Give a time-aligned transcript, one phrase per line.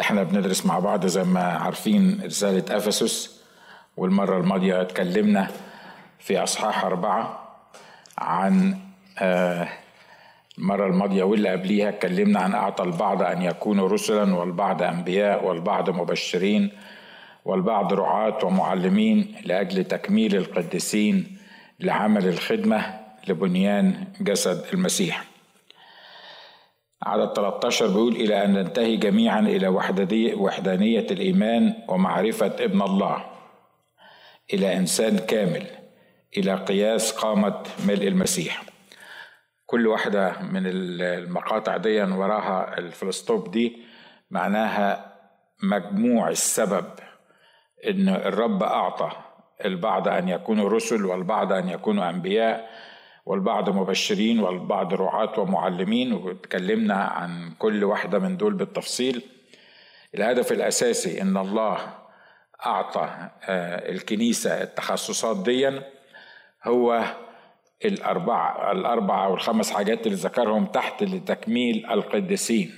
[0.00, 3.42] إحنا بندرس مع بعض زي ما عارفين رسالة أفسس
[3.96, 5.48] والمرة الماضية اتكلمنا
[6.18, 7.48] في أصحاح أربعة
[8.18, 8.78] عن
[9.18, 9.68] آه،
[10.58, 16.70] المرة الماضية واللي قبليها اتكلمنا عن أعطى البعض أن يكونوا رسلا والبعض أنبياء والبعض مبشرين
[17.44, 21.36] والبعض رعاة ومعلمين لأجل تكميل القديسين
[21.80, 25.24] لعمل الخدمة لبنيان جسد المسيح.
[27.06, 29.68] عدد 13 بيقول إلى أن ننتهي جميعا إلى
[30.34, 33.24] وحدانية الإيمان ومعرفة ابن الله.
[34.54, 35.66] إلى إنسان كامل.
[36.36, 38.62] إلى قياس قامة ملء المسيح.
[39.66, 43.82] كل واحدة من المقاطع دي وراها الفلسطوب دي
[44.30, 45.14] معناها
[45.62, 46.84] مجموع السبب
[47.88, 49.10] إن الرب أعطى
[49.64, 52.70] البعض أن يكونوا رسل والبعض أن يكونوا أنبياء.
[53.26, 59.22] والبعض مبشرين والبعض رعاة ومعلمين واتكلمنا عن كل واحدة من دول بالتفصيل.
[60.14, 61.78] الهدف الأساسي إن الله
[62.66, 65.82] أعطى آه، الكنيسة التخصصات ديا.
[66.64, 67.04] هو
[67.84, 72.70] الأربعة الأربعة والخمس حاجات اللي ذكرهم تحت لتكميل القديسين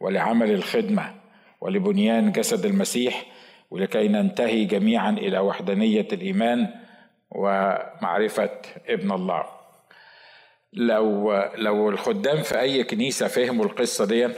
[0.00, 1.14] ولعمل الخدمة
[1.60, 3.26] ولبنيان جسد المسيح
[3.70, 6.68] ولكي ننتهي جميعا إلى وحدانية الإيمان
[7.30, 8.50] ومعرفة
[8.88, 9.53] ابن الله.
[10.74, 14.28] لو لو الخدام في أي كنيسة فهموا القصة دي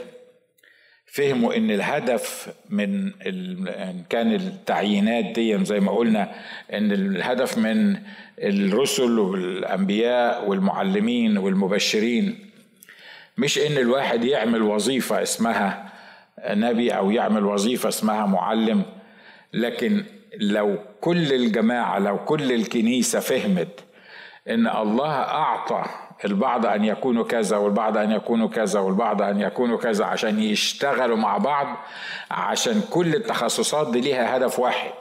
[1.05, 6.31] فهموا إن الهدف من إن كان التعيينات دي زي ما قلنا
[6.73, 7.97] إن الهدف من
[8.39, 12.49] الرسل والأنبياء والمعلمين والمبشرين.
[13.37, 15.93] مش إن الواحد يعمل وظيفة اسمها
[16.49, 18.83] نبي أو يعمل وظيفة اسمها معلم
[19.53, 20.03] لكن
[20.39, 23.83] لو كل الجماعة لو كل الكنيسة فهمت
[24.49, 25.85] إن الله أعطى
[26.25, 31.37] البعض أن يكونوا كذا والبعض أن يكونوا كذا والبعض أن يكونوا كذا عشان يشتغلوا مع
[31.37, 31.77] بعض
[32.31, 34.91] عشان كل التخصصات دي ليها هدف واحد.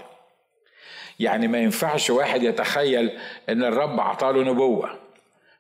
[1.21, 5.07] يعني ما ينفعش واحد يتخيل إن الرب اعطاله نبوة.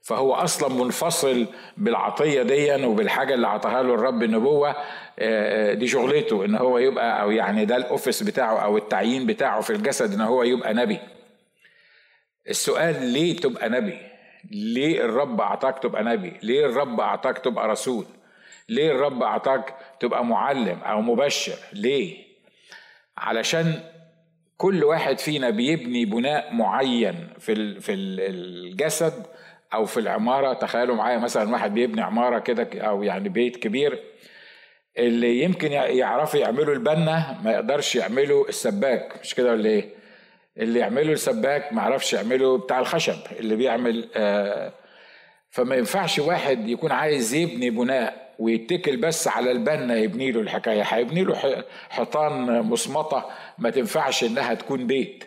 [0.07, 4.75] فهو أصلا منفصل بالعطية دي وبالحاجة اللي أعطاها له الرب النبوة آه،
[5.19, 9.71] آه، دي شغلته إن هو يبقى أو يعني ده الأوفيس بتاعه أو التعيين بتاعه في
[9.71, 10.99] الجسد إن هو يبقى نبي.
[12.49, 13.99] السؤال ليه تبقى نبي؟
[14.51, 18.05] ليه الرب أعطاك تبقى نبي؟ ليه الرب أعطاك تبقى رسول؟
[18.69, 22.17] ليه الرب أعطاك تبقى معلم أو مبشر؟ ليه؟
[23.19, 23.81] علشان
[24.57, 29.27] كل واحد فينا بيبني بناء معين في في الجسد
[29.75, 30.53] أو في العمارة.
[30.53, 34.03] تخيلوا معايا مثلا واحد بيبني عمارة كده أو يعني بيت كبير
[34.99, 39.21] اللي يمكن يعرفوا يعملوا البنا ما يقدرش يعملوا السباك.
[39.23, 39.96] مش كده ولا إيه؟
[40.59, 44.73] اللي يعمله السباك ما عرفش يعمله بتاع الخشب اللي بيعمل آه
[45.51, 50.83] فما ينفعش واحد يكون عايز يبني بناء ويتكل بس على البنا يبني له الحكاية.
[50.83, 55.25] هيبني له حيطان مصمطة ما تنفعش إنها تكون بيت.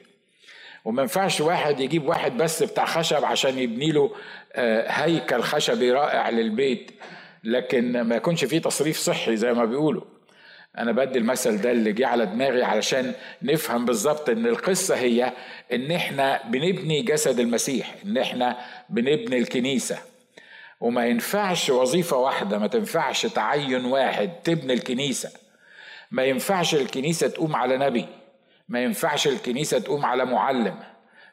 [0.85, 4.11] وما ينفعش واحد يجيب واحد بس بتاع خشب عشان يبني له
[4.53, 6.91] آه هيكل خشبي رائع للبيت
[7.43, 10.03] لكن ما يكونش فيه تصريف صحي زي ما بيقولوا.
[10.79, 15.33] أنا بدي المثل ده اللي جه على دماغي علشان نفهم بالظبط إن القصة هي
[15.73, 18.57] إن إحنا بنبني جسد المسيح إن إحنا
[18.89, 19.97] بنبني الكنيسة.
[20.79, 25.31] وما ينفعش وظيفة واحدة ما تنفعش تعين واحد تبني الكنيسة.
[26.11, 28.05] ما ينفعش الكنيسة تقوم على نبي.
[28.69, 30.79] ما ينفعش الكنيسة تقوم على معلم.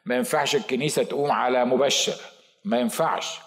[0.05, 2.15] ما ينفعش الكنيسة تقوم على مبشر.
[2.65, 3.39] ما ينفعش.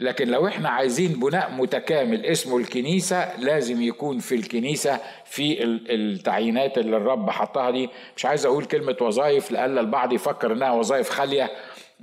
[0.00, 6.96] لكن لو إحنا عايزين بناء متكامل اسمه الكنيسة لازم يكون في الكنيسة في التعيينات اللي
[6.96, 7.88] الرب حطها دي.
[8.16, 11.50] مش عايز أقول كلمة وظائف لألا البعض يفكر إنها وظائف خالية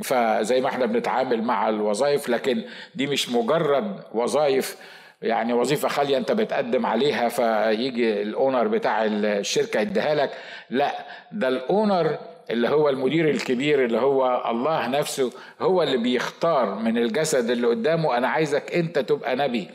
[0.04, 2.64] فزي ما إحنا بنتعامل مع الوظائف لكن
[2.96, 4.78] دي مش مجرد وظائف
[5.22, 10.32] يعني وظيفة خالية أنت بتقدم عليها فيجي الأونر بتاع الشركة يديها لك.
[10.70, 12.18] لا ده الأونر
[12.50, 15.32] اللي هو المدير الكبير اللي هو الله نفسه
[15.62, 19.70] هو اللي بيختار من الجسد اللي قدامه أنا عايزك أنت تبقى نبي.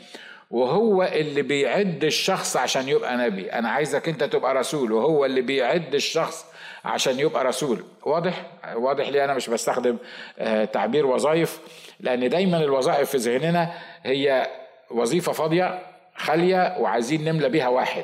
[0.51, 3.53] وهو اللي بيعد الشخص عشان يبقى نبي.
[3.53, 4.91] أنا عايزك أنت تبقى رسول.
[4.91, 6.45] وهو اللي بيعد الشخص
[6.85, 7.83] عشان يبقى رسول.
[8.03, 8.45] واضح؟
[8.75, 9.97] واضح لي أنا مش بستخدم
[10.39, 11.59] آه، تعبير وظائف؟
[11.99, 13.73] لأن دايما الوظائف في ذهننا
[14.03, 14.47] هي
[14.91, 15.79] وظيفة فاضية
[16.15, 18.03] خالية وعايزين نملى بيها واحد.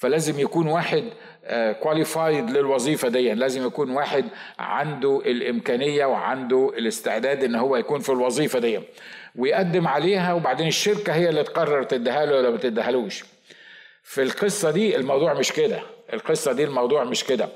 [0.00, 1.04] فلازم يكون واحد
[1.82, 3.34] كواليفايد للوظيفة دي.
[3.34, 4.24] لازم يكون واحد
[4.58, 8.80] عنده الإمكانية وعنده الاستعداد إن هو يكون في الوظيفة دي.
[9.36, 13.24] ويقدم عليها وبعدين الشركة هي اللي تقرر تديها له ولا ما تديهالوش.
[14.02, 15.80] في القصة دي الموضوع مش كده.
[16.12, 17.48] القصة دي الموضوع مش كده.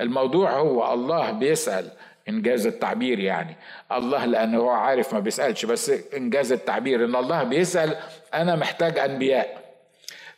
[0.00, 1.88] الموضوع هو الله بيسأل
[2.28, 3.56] إنجاز التعبير يعني.
[3.92, 7.96] الله لأنه هو عارف ما بيسألش بس إنجاز التعبير إن الله بيسأل
[8.34, 9.61] أنا محتاج أنبياء.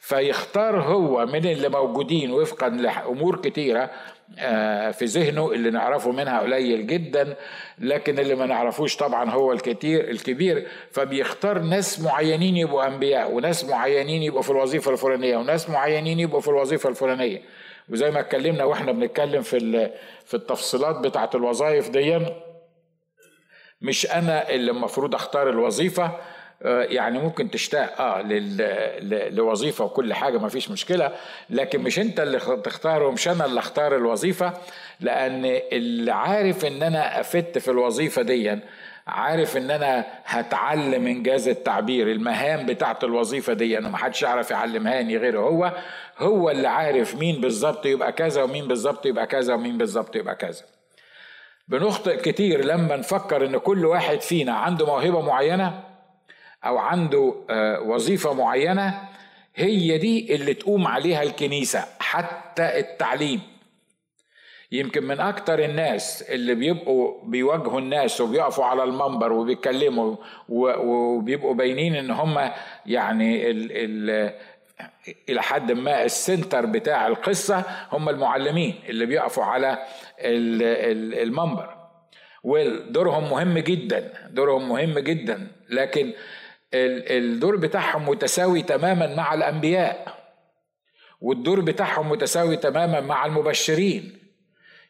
[0.05, 3.91] فيختار هو من اللي موجودين وفقا لأمور كتيرة
[4.39, 7.37] آه، في ذهنه اللي نعرفه منها قليل جدا
[7.79, 10.67] لكن اللي ما نعرفوش طبعا هو الكتير الكبير.
[10.91, 16.49] فبيختار ناس معينين يبقوا أنبياء وناس معينين يبقوا في الوظيفة الفلانية وناس معينين يبقوا في
[16.49, 17.43] الوظيفة الفلانية.
[17.89, 19.91] وزي ما اتكلمنا وإحنا بنتكلم في
[20.25, 22.19] في التفصيلات بتاعة الوظائف دي
[23.81, 26.13] مش أنا اللي المفروض أختار الوظيفة
[26.63, 28.23] يعني ممكن تشتاق آه
[29.31, 31.13] لوظيفة وكل حاجة ما فيش مشكلة.
[31.51, 34.53] لكن مش أنت اللي تختاره مش أنا اللي أختار الوظيفة.
[35.01, 38.59] لأن اللي عارف إن أنا افت في الوظيفة دي
[39.07, 45.17] عارف إن أنا هتعلم إنجاز التعبير المهام بتاعت الوظيفة دي أنا ما حدش يعرف يعلمهاني
[45.17, 45.73] غيره هو
[46.19, 50.63] هو اللي عارف مين بالظبط يبقى كذا ومين بالظبط يبقى كذا ومين بالظبط يبقى كذا.
[51.69, 55.81] بنخطئ كتير لما نفكر إن كل واحد فينا عنده موهبة معينة
[56.67, 59.01] أو عنده آه، وظيفة معينة
[59.57, 63.41] هي دي اللي تقوم عليها الكنيسة حتى التعليم.
[64.73, 70.17] يمكن من أكتر الناس اللي بيبقوا بيواجهوا الناس وبيقفوا على المنبر وبيتكلموا
[70.49, 72.51] وبيبقوا باينين إن هم
[72.87, 74.33] يعني ال ال
[75.29, 77.63] إلى حد ما السنتر بتاع القصة
[77.93, 79.79] هم المعلمين اللي بيقفوا على
[80.21, 81.75] المنبر.
[82.45, 85.47] ودورهم مهم جدا دورهم مهم جدا.
[85.69, 86.13] لكن
[86.75, 90.15] الدور بتاعهم متساوي تماما مع الأنبياء
[91.21, 94.19] والدور بتاعهم متساوي تماما مع المبشرين.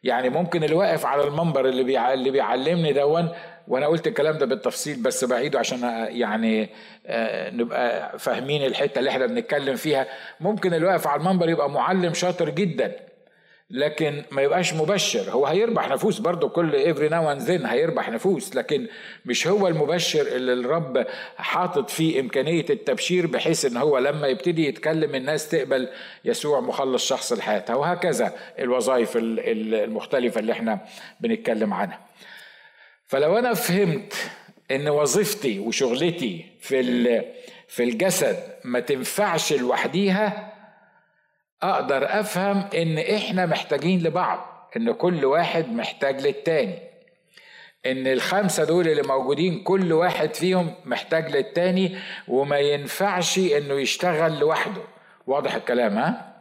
[0.03, 2.13] يعني ممكن اللي واقف على المنبر اللي بيع...
[2.13, 3.29] اللي بيعلمني دون
[3.69, 6.69] وأنا قلت الكلام ده بالتفصيل بس بعيده عشان يعني
[7.53, 10.07] نبقى فاهمين الحتة اللي إحنا بنتكلم فيها.
[10.41, 12.97] ممكن اللي واقف على المنبر يبقى معلم شاطر جدا.
[13.75, 15.31] لكن ما يبقاش مبشر.
[15.31, 18.87] هو هيربح نفوس برضه كل every now and then هيربح نفوس لكن
[19.25, 21.07] مش هو المبشر اللي الرب
[21.37, 25.89] حاطط فيه إمكانية التبشير بحيث إن هو لما يبتدي يتكلم الناس تقبل
[26.25, 30.81] يسوع مخلص شخص لحياتها وهكذا الوظائف المختلفة اللي إحنا
[31.21, 32.01] بنتكلم عنها.
[33.07, 34.15] فلو أنا فهمت
[34.71, 37.23] إن وظيفتي وشغلتي في
[37.69, 40.54] في الجسد ما تنفعش لوحديها
[41.71, 46.79] أقدر أفهم إن إحنا محتاجين لبعض إن كل واحد محتاج للتاني.
[47.87, 51.97] إن الخمسة دول اللي موجودين كل واحد فيهم محتاج للتاني
[52.29, 54.83] وما ينفعش إنه يشتغل لوحده.
[55.27, 56.35] واضح الكلام ها؟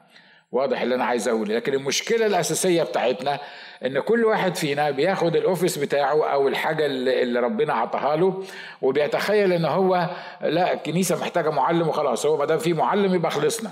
[0.51, 1.55] واضح اللي أنا عايز أقوله.
[1.55, 3.39] لكن المشكلة الأساسية بتاعتنا
[3.85, 8.43] إن كل واحد فينا بياخد الأوفيس بتاعه أو الحاجة اللي ربنا عطاها له
[8.81, 10.09] وبيتخيل إن هو
[10.41, 12.25] لا الكنيسة محتاجة معلم وخلاص.
[12.25, 13.71] هو ما دام في معلم يبقى خلصنا.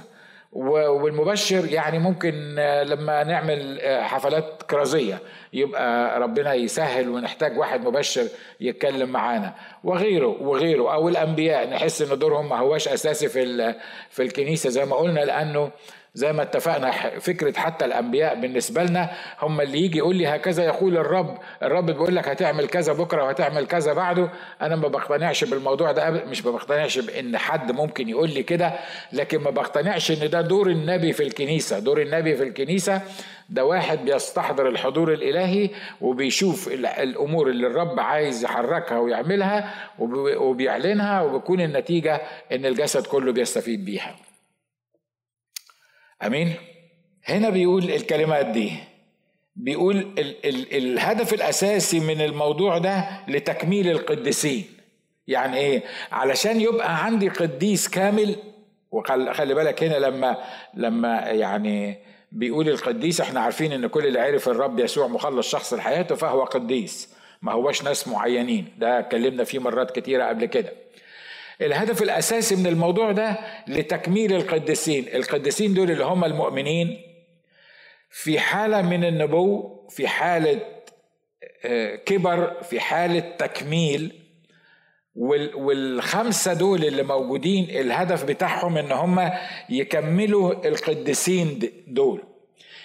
[0.52, 5.20] والمبشر يعني ممكن آه، لما نعمل آه، حفلات كرازية
[5.54, 8.28] يبقى ربنا يسهل ونحتاج واحد مبشر
[8.60, 9.54] يتكلم معانا.
[9.84, 13.76] وغيره وغيره أو الأنبياء نحس إن دورهم ما هواش أساسي في
[14.10, 15.72] في الكنيسة زي ما قلنا لأنه
[16.14, 19.10] زي ما اتفقنا فكرة حتى الأنبياء بالنسبة لنا
[19.42, 23.66] هم اللي يجي يقول لي هكذا يقول الرب الرب بيقول لك هتعمل كذا بكرة وهتعمل
[23.68, 24.30] كذا بعده.
[24.62, 28.74] أنا ما بقتنعش بالموضوع ده مش ما بقتنعش بإن حد ممكن يقول لي كده
[29.14, 31.80] لكن ما بقتنعش إن ده دور النبي في الكنيسة.
[31.80, 33.02] دور النبي في الكنيسة
[33.50, 35.70] ده واحد بيستحضر الحضور الإلهي
[36.02, 39.74] وبيشوف الأمور اللي الرب عايز يحركها ويعملها
[40.38, 42.22] وبيعلنها وبيكون النتيجة
[42.52, 44.16] إن الجسد كله بيستفيد بيها.
[46.26, 46.54] أمين؟
[47.26, 48.72] هنا بيقول الكلمات دي.
[49.56, 54.66] بيقول ال ال الهدف الأساسي من الموضوع ده لتكميل القديسين.
[55.28, 58.36] يعني إيه؟ علشان يبقى عندي قديس كامل
[58.92, 60.38] وخلي بالك هنا لما
[60.74, 61.98] لما يعني
[62.32, 67.14] بيقول القديس إحنا عارفين إن كل اللي عرف الرب يسوع مخلص شخص لحياته فهو قديس
[67.42, 68.66] ما هوش ناس معينين.
[68.78, 70.74] ده اتكلمنا فيه مرات كتيرة قبل كده.
[71.62, 73.38] الهدف الأساسي من الموضوع ده
[73.68, 75.06] لتكميل القديسين.
[75.16, 77.02] القديسين دول اللي هم المؤمنين
[78.10, 80.60] في حالة من النبو في حالة
[81.66, 84.12] آه، كبر في حالة تكميل
[85.56, 89.32] والخمسة دول اللي موجودين الهدف بتاعهم إن هم
[89.70, 92.24] يكملوا القديسين دول.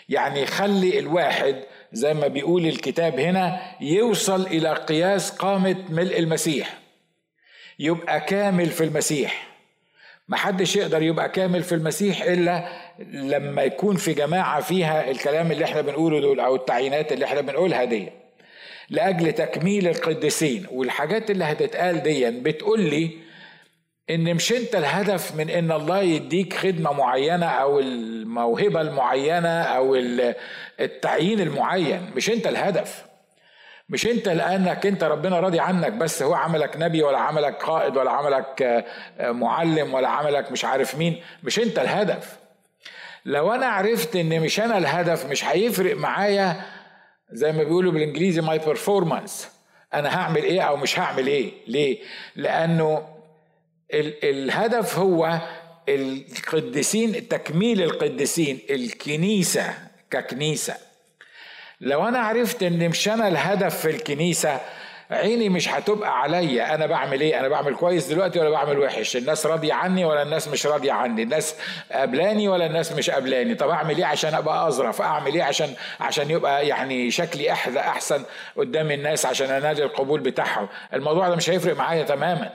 [0.09, 1.57] يعني يخلي الواحد
[1.93, 6.79] زي ما بيقول الكتاب هنا يوصل إلى قياس قامة ملء المسيح.
[7.79, 9.47] يبقى كامل في المسيح.
[10.29, 12.69] محدش يقدر يبقى كامل في المسيح إلا
[13.13, 17.85] لما يكون في جماعة فيها الكلام اللي إحنا بنقوله دول أو التعيينات اللي إحنا بنقولها
[17.85, 18.09] دي.
[18.91, 23.11] لأجل تكميل القديسين والحاجات اللي هتتقال دي بتقول لي
[24.11, 29.95] إن مش أنت الهدف من إن الله يديك خدمة معينة أو الموهبة المعينة أو
[30.81, 32.11] التعيين المعين.
[32.17, 33.05] مش أنت الهدف.
[33.89, 38.11] مش انت لانك انت ربنا راضي عنك بس هو عملك نبي ولا عملك قائد ولا
[38.11, 38.63] عملك
[39.19, 42.37] آه، معلم ولا عملك مش عارف مين مش انت الهدف.
[43.25, 46.63] لو أنا عرفت ان مش أنا الهدف مش هيفرق معايا
[47.33, 49.49] زي ما بيقولوا بالانجليزي my performance
[49.95, 51.99] أنا هعمل إيه أو مش هعمل إيه؟ ليه؟
[52.37, 53.09] لأنه
[53.95, 55.41] ال الهدف هو
[55.89, 59.75] القديسين تكميل القديسين الكنيسة
[60.11, 60.75] ككنيسة.
[61.81, 64.61] لو أنا عرفت إن مش أنا الهدف في الكنيسة
[65.11, 66.75] عيني مش هتبقى عليا.
[66.75, 70.49] أنا بعمل إيه؟ أنا بعمل كويس دلوقتي ولا بعمل وحش؟ الناس راضية عني ولا الناس
[70.49, 71.55] مش راضية عني؟ الناس
[71.93, 76.31] قبلاني ولا الناس مش قبلاني طب أعمل إيه عشان أبقى أظرف؟ أعمل إيه عشان عشان
[76.31, 78.23] يبقى يعني شكلي أحلى أحسن
[78.57, 82.51] قدام الناس عشان انادي القبول بتاعهم؟ الموضوع ده مش هيفرق معايا تماما.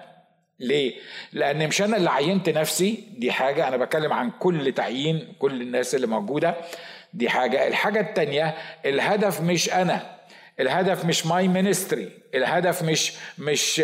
[0.59, 0.93] ليه؟
[1.33, 3.67] لأن مش أنا اللي عينت نفسي؟ دي حاجة.
[3.67, 6.55] أنا بتكلم عن كل تعيين كل الناس اللي موجودة.
[7.13, 7.67] دي حاجة.
[7.67, 10.21] الحاجة التانية الهدف مش أنا
[10.59, 13.83] الهدف مش my ministry الهدف مش مش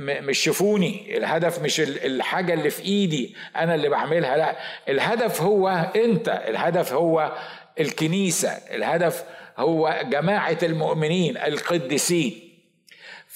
[0.00, 4.56] مش شوفوني الهدف مش الحاجة اللي في إيدي أنا اللي بعملها لا.
[4.88, 7.32] الهدف هو أنت الهدف هو
[7.80, 9.24] الكنيسة الهدف
[9.58, 12.47] هو جماعة المؤمنين القديسين.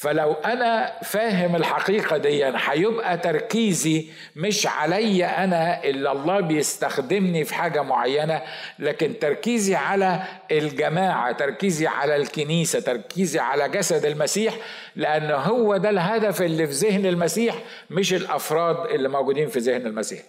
[0.02, 4.06] فلو أنا فاهم الحقيقة دي هيبقى تركيزي
[4.36, 8.42] مش عليا أنا اللي الله بيستخدمني في حاجة معينة
[8.78, 14.54] لكن تركيزي على الجماعة تركيزي على الكنيسة تركيزي على جسد المسيح
[14.96, 17.54] لأن هو ده الهدف اللي في ذهن المسيح
[17.90, 20.20] مش الأفراد اللي موجودين في ذهن المسيح.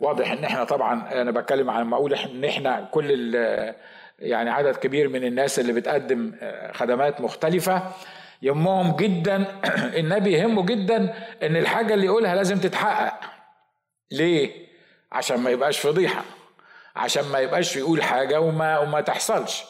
[0.00, 3.34] واضح إن إحنا طبعا أنا بتكلم عن ما أقول إن إحنا كل
[4.18, 6.32] يعني عدد كبير من الناس اللي بتقدم
[6.72, 7.82] خدمات مختلفة.
[8.44, 9.60] يهمهم جدا.
[10.00, 13.20] النبي يهمه جدا إن الحاجة اللي يقولها لازم تتحقق.
[14.10, 14.66] ليه؟
[15.12, 16.24] عشان ما يبقاش فضيحة.
[16.96, 19.64] عشان ما يبقاش يقول حاجة وما, وما تحصلش.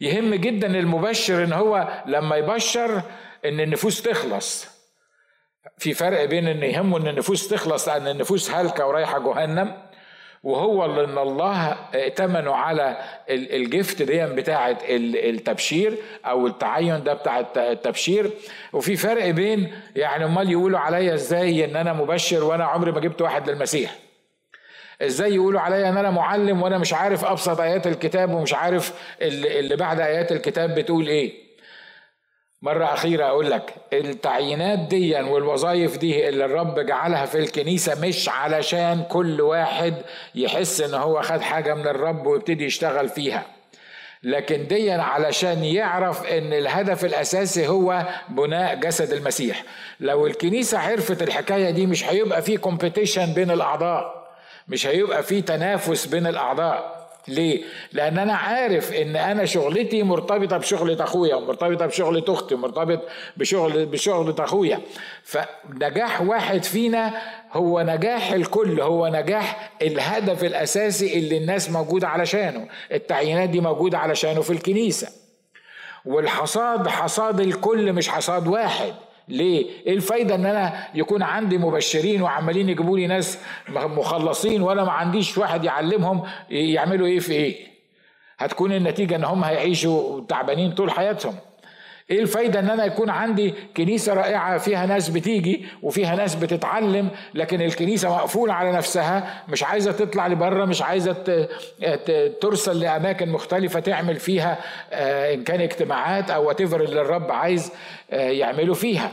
[0.00, 3.02] يهم جدا المبشر إن هو لما يبشر
[3.44, 4.66] إن النفوس تخلص.
[5.78, 9.87] في فرق بين إن يهمه إن النفوس تخلص لأن النفوس هلكه ورايحة جهنم.
[10.42, 12.96] وهو اللي ان الله ائتمنوا على
[13.30, 15.94] الجفت دي بتاعه التبشير
[16.26, 18.30] أو التعين ده بتاع التبشير.
[18.72, 23.22] وفي فرق بين يعني أمال يقولوا عليا إزاي إن أنا مبشر وأنا عمري ما جبت
[23.22, 23.94] واحد للمسيح.
[25.02, 28.92] إزاي يقولوا عليا إن أنا معلم وأنا مش عارف أبسط آيات الكتاب ومش عارف
[29.22, 31.47] اللي بعد آيات الكتاب بتقول إيه.
[32.62, 39.02] مرة أخيرة أقول لك التعيينات دي والوظائف دي اللي الرب جعلها في الكنيسة مش علشان
[39.08, 39.94] كل واحد
[40.34, 43.44] يحس إن هو خد حاجة من الرب ويبتدي يشتغل فيها.
[44.22, 49.62] لكن دي علشان يعرف إن الهدف الأساسي هو بناء جسد المسيح.
[50.00, 54.28] لو الكنيسة عرفت الحكاية دي مش هيبقى في كومبيتيشن بين الأعضاء
[54.68, 56.97] مش هيبقى في تنافس بين الأعضاء.
[57.28, 63.00] ليه؟ لأن أنا عارف إن أنا شغلتي مرتبطة بشغلة أخويا ومرتبطة بشغلة أختي ومرتبط
[63.36, 64.80] بشغل بشغلة أخويا.
[65.22, 67.12] فنجاح واحد فينا
[67.52, 72.68] هو نجاح الكل هو نجاح الهدف الأساسي اللي الناس موجودة علشانه.
[72.92, 75.08] التعيينات دي موجودة علشانه في الكنيسة.
[76.04, 78.94] والحصاد حصاد الكل مش حصاد واحد.
[79.28, 84.92] ليه؟ إيه الفايدة إن أنا يكون عندي مبشرين وعمالين يجيبوا لي ناس مخلصين وأنا ما
[84.92, 87.56] عنديش واحد يعلمهم يعملوا إيه في إيه؟
[88.38, 91.34] هتكون النتيجة إن هم هيعيشوا تعبانين طول حياتهم.
[92.10, 97.62] إيه الفايدة إن أنا يكون عندي كنيسة رائعة فيها ناس بتيجي وفيها ناس بتتعلم لكن
[97.62, 101.12] الكنيسة مقفولة على نفسها مش عايزة تطلع لبره مش عايزة
[102.40, 104.58] ترسل لأماكن مختلفة تعمل فيها
[104.92, 107.72] آه، إن كان اجتماعات أو وات اللي الرب عايز
[108.10, 109.12] آه، يعمله فيها.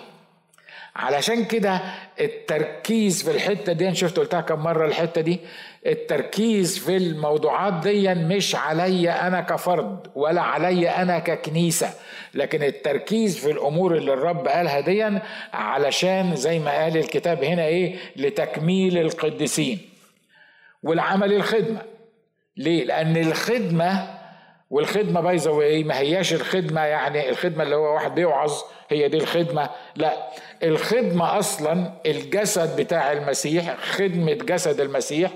[0.96, 1.82] علشان كده
[2.20, 5.40] التركيز في الحتة دي شفت قلتها كم مرة الحتة دي
[5.86, 11.94] التركيز في الموضوعات دي مش عليا أنا كفرد ولا عليا أنا ككنيسة
[12.34, 15.20] لكن التركيز في الأمور اللي الرب قالها دي
[15.54, 19.80] علشان زي ما قال الكتاب هنا إيه؟ لتكميل القديسين.
[20.84, 21.82] والعمل الخدمة.
[22.58, 24.08] ليه؟ لأن الخدمة
[24.70, 28.54] والخدمة بايظه إيه ما هياش الخدمة يعني الخدمة اللي هو واحد بيوعظ
[28.90, 29.70] هي دي الخدمة.
[29.96, 30.14] لا
[30.64, 35.32] الخدمة أصلا الجسد بتاع المسيح خدمة جسد المسيح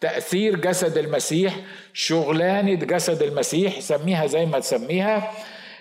[0.00, 1.56] تأثير جسد المسيح
[1.92, 5.32] شغلانة جسد المسيح سميها زي ما تسميها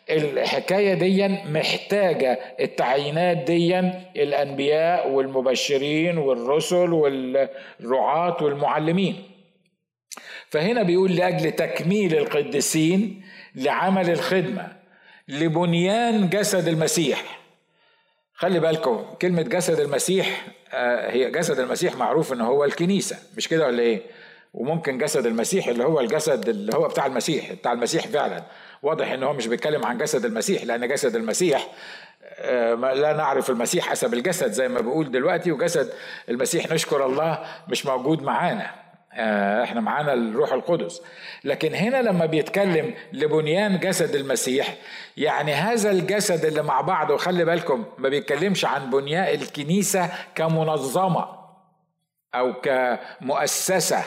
[0.09, 3.79] الحكاية دي محتاجة التعيينات دي
[4.23, 9.23] الأنبياء والمبشرين والرسل والرعاة والمعلمين.
[10.49, 13.23] فهنا بيقول لأجل تكميل القديسين
[13.55, 14.67] لعمل الخدمة
[15.27, 17.39] لبنيان جسد المسيح.
[18.33, 20.45] خلي بالكم كلمة جسد المسيح
[21.09, 24.01] هي جسد المسيح معروف إن هو الكنيسة مش كده ولا إيه؟
[24.53, 28.43] وممكن جسد المسيح اللي هو الجسد اللي هو بتاع المسيح بتاع المسيح فعلا.
[28.83, 31.67] واضح إن هو مش بيتكلم عن جسد المسيح لأن جسد المسيح
[32.41, 35.89] آه، لا نعرف المسيح حسب الجسد زي ما بقول دلوقتي وجسد
[36.29, 38.65] المسيح نشكر الله مش موجود معانا.
[38.65, 41.01] آه، إحنا معانا الروح القدس.
[41.43, 44.75] لكن هنا لما بيتكلم لبنيان جسد المسيح
[45.17, 51.27] يعني هذا الجسد اللي مع بعضه خلي بالكم ما بيتكلمش عن بنياء الكنيسة كمنظمة
[52.35, 54.03] أو كمؤسسة.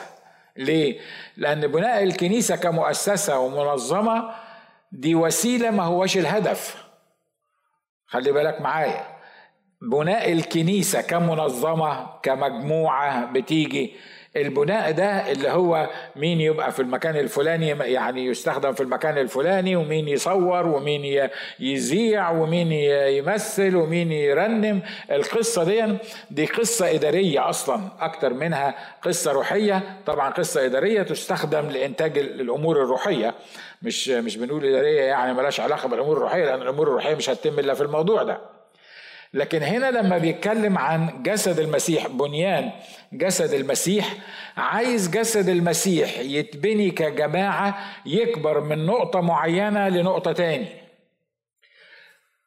[0.57, 1.01] ليه؟
[1.37, 4.31] لأن بناء الكنيسة كمؤسسة ومنظمة
[4.93, 6.85] دي وسيلة ما هوش الهدف.
[8.07, 9.05] خلي بالك معايا.
[9.83, 13.97] بناء الكنيسة كمنظمة كمجموعة بتيجي
[14.37, 20.09] البناء ده اللي هو مين يبقى في المكان الفلاني يعني يستخدم في المكان الفلاني ومين
[20.09, 21.29] يصور ومين
[21.61, 24.83] يذيع ومين يمثل ومين يرنم.
[25.11, 25.99] القصة دي
[26.31, 29.83] دي قصة إدارية أصلا أكتر منها قصة روحية.
[30.07, 33.35] طبعا قصة إدارية تستخدم لإنتاج الأمور الروحية.
[33.83, 37.75] مش مش بنقول إدارية يعني ملاش علاقة بالأمور الروحية لأن الأمور الروحية مش هتتم إلا
[37.75, 38.52] في الموضوع ده.
[39.35, 42.71] لكن هنا لما بيتكلم عن جسد المسيح بنيان
[43.13, 44.15] جسد المسيح
[44.57, 50.67] عايز جسد المسيح يتبني كجماعة يكبر من نقطة معينة لنقطة تاني.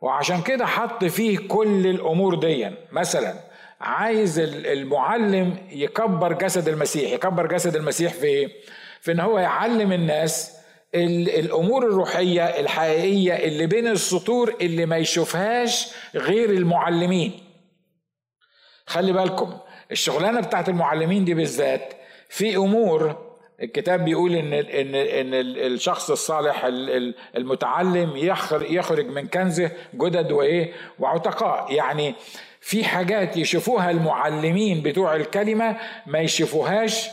[0.02, 3.34] وعشان كده حط فيه كل الأمور دي مثلا
[3.82, 7.12] عايز المعلم يكبر جسد المسيح.
[7.12, 8.50] يكبر جسد المسيح في إيه؟
[9.02, 10.55] في إن هو يعلم الناس
[10.96, 17.32] الأمور الروحية الحقيقية اللي بين السطور اللي ما يشوفهاش غير المعلمين.
[18.88, 19.58] خلي بالكم
[19.92, 21.94] الشغلانة بتاعت المعلمين دي بالذات
[22.30, 23.26] في أمور
[23.62, 25.34] الكتاب بيقول إن إن إن
[25.74, 26.66] الشخص الصالح
[27.36, 28.12] المتعلم
[28.70, 31.74] يخرج من كنزه جدد وإيه؟ وعتقاء.
[31.74, 32.16] يعني
[32.62, 37.08] في حاجات يشوفوها المعلمين بتوع الكلمة ما يشوفوهاش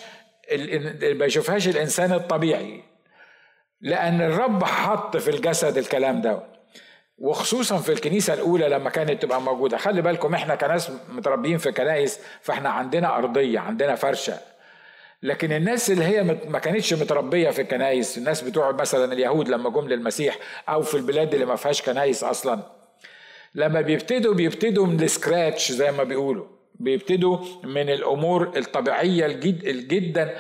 [1.14, 2.91] ما يشوفهاش الإنسان الطبيعي.
[3.82, 6.42] لأن الرب حط في الجسد الكلام ده
[7.18, 9.76] وخصوصا في الكنيسة الأولى لما كانت تبقى موجودة.
[9.76, 14.34] خلي بالكم إحنا كناس متربيين في كنايس فإحنا عندنا أرضية عندنا فرشة.
[15.22, 19.88] لكن الناس اللي هي ما كانتش متربية في الكنايس الناس بتوع مثلا اليهود لما جم
[19.88, 20.36] للمسيح
[20.68, 22.60] أو في البلاد اللي ما فيهاش كنايس أصلا.
[23.54, 26.46] لما بيبتدوا بيبتدوا من ال scratch زي ما بيقولوا.
[26.74, 30.34] بيبتدوا من الأمور الطبيعية الجد جدا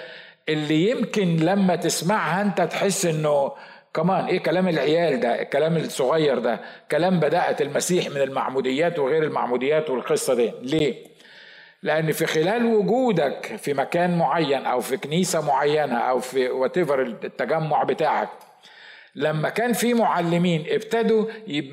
[0.48, 3.52] اللي يمكن لما تسمعها انت تحس انه
[3.94, 9.90] كمان إيه كلام العيال ده؟ الكلام الصغير ده؟ كلام بداءة المسيح من المعموديات وغير المعموديات
[9.90, 10.52] والقصة دي.
[10.62, 11.04] ليه؟
[11.82, 17.82] لأن في خلال وجودك في مكان معين أو في كنيسة معينة أو في واتيفر التجمع
[17.82, 18.28] بتاعك
[19.14, 21.26] لما كان في معلمين ابتدوا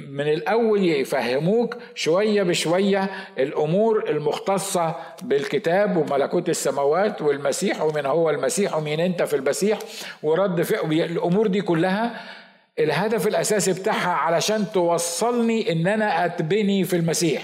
[0.09, 8.99] من الأول يفهموك شوية بشوية الأمور المختصة بالكتاب وملكوت السماوات والمسيح ومن هو المسيح ومين
[8.99, 9.79] أنت في المسيح
[10.23, 12.21] ورد فعل الأمور دي كلها.
[12.79, 17.41] الهدف الأساسي بتاعها علشان توصلني إن أنا أتبني في المسيح.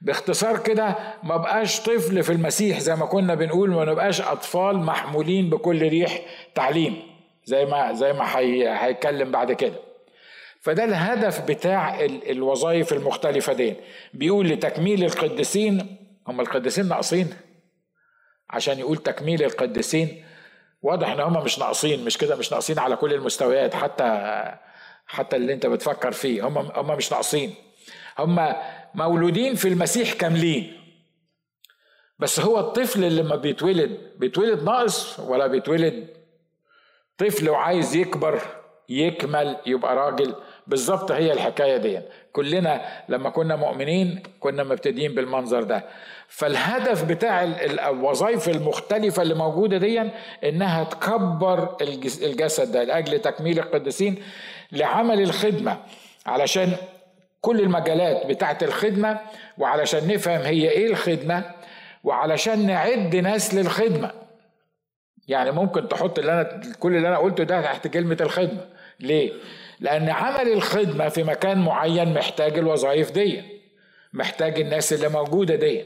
[0.00, 5.50] باختصار كده ما بقاش طفل في المسيح زي ما كنا بنقول ما نبقاش أطفال محمولين
[5.50, 6.20] بكل ريح
[6.54, 7.09] تعليم.
[7.50, 8.24] زي ما زي ما
[8.84, 9.78] هيتكلم بعد كده.
[10.60, 13.74] فده الهدف بتاع الوظائف المختلفة دي.
[14.14, 15.96] بيقول لتكميل القديسين
[16.28, 17.28] هم القديسين ناقصين؟
[18.50, 20.24] عشان يقول تكميل القديسين
[20.82, 24.08] واضح إن هم مش ناقصين مش كده مش ناقصين على كل المستويات حتى
[25.06, 26.46] حتى اللي أنت بتفكر فيه.
[26.48, 27.54] هم هم مش ناقصين.
[28.18, 28.54] هم
[28.94, 30.76] مولودين في المسيح كاملين.
[32.18, 36.19] بس هو الطفل اللي لما بيتولد بيتولد ناقص ولا بيتولد
[37.20, 38.40] طفل وعايز يكبر
[38.88, 40.34] يكمل يبقى راجل.
[40.66, 42.00] بالظبط هي الحكاية دي.
[42.32, 45.84] كلنا لما كنا مؤمنين كنا مبتدئين بالمنظر ده.
[46.28, 47.42] فالهدف بتاع
[47.88, 50.02] الوظائف المختلفة اللي موجودة دي
[50.44, 51.76] إنها تكبر
[52.22, 54.22] الجسد ده لأجل تكميل القديسين
[54.72, 55.76] لعمل الخدمة.
[56.26, 56.72] علشان
[57.40, 59.20] كل المجالات بتاعت الخدمة
[59.58, 61.44] وعلشان نفهم هي إيه الخدمة
[62.04, 64.10] وعلشان نعد ناس للخدمة.
[65.30, 68.60] يعني ممكن تحط اللي أنا كل اللي أنا قلته ده تحت كلمة الخدمة.
[69.00, 69.32] ليه؟
[69.80, 73.42] لأن عمل الخدمة في مكان معين محتاج الوظائف دي
[74.12, 75.84] محتاج الناس اللي موجودة دي.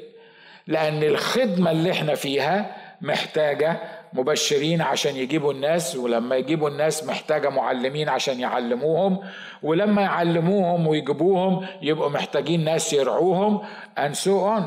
[0.66, 3.76] لأن الخدمة اللي إحنا فيها محتاجة
[4.12, 9.18] مبشرين عشان يجيبوا الناس ولما يجيبوا الناس محتاجة معلمين عشان يعلموهم
[9.62, 13.60] ولما يعلموهم ويجيبوهم يبقوا محتاجين ناس يرعوهم
[13.98, 14.62] and so on.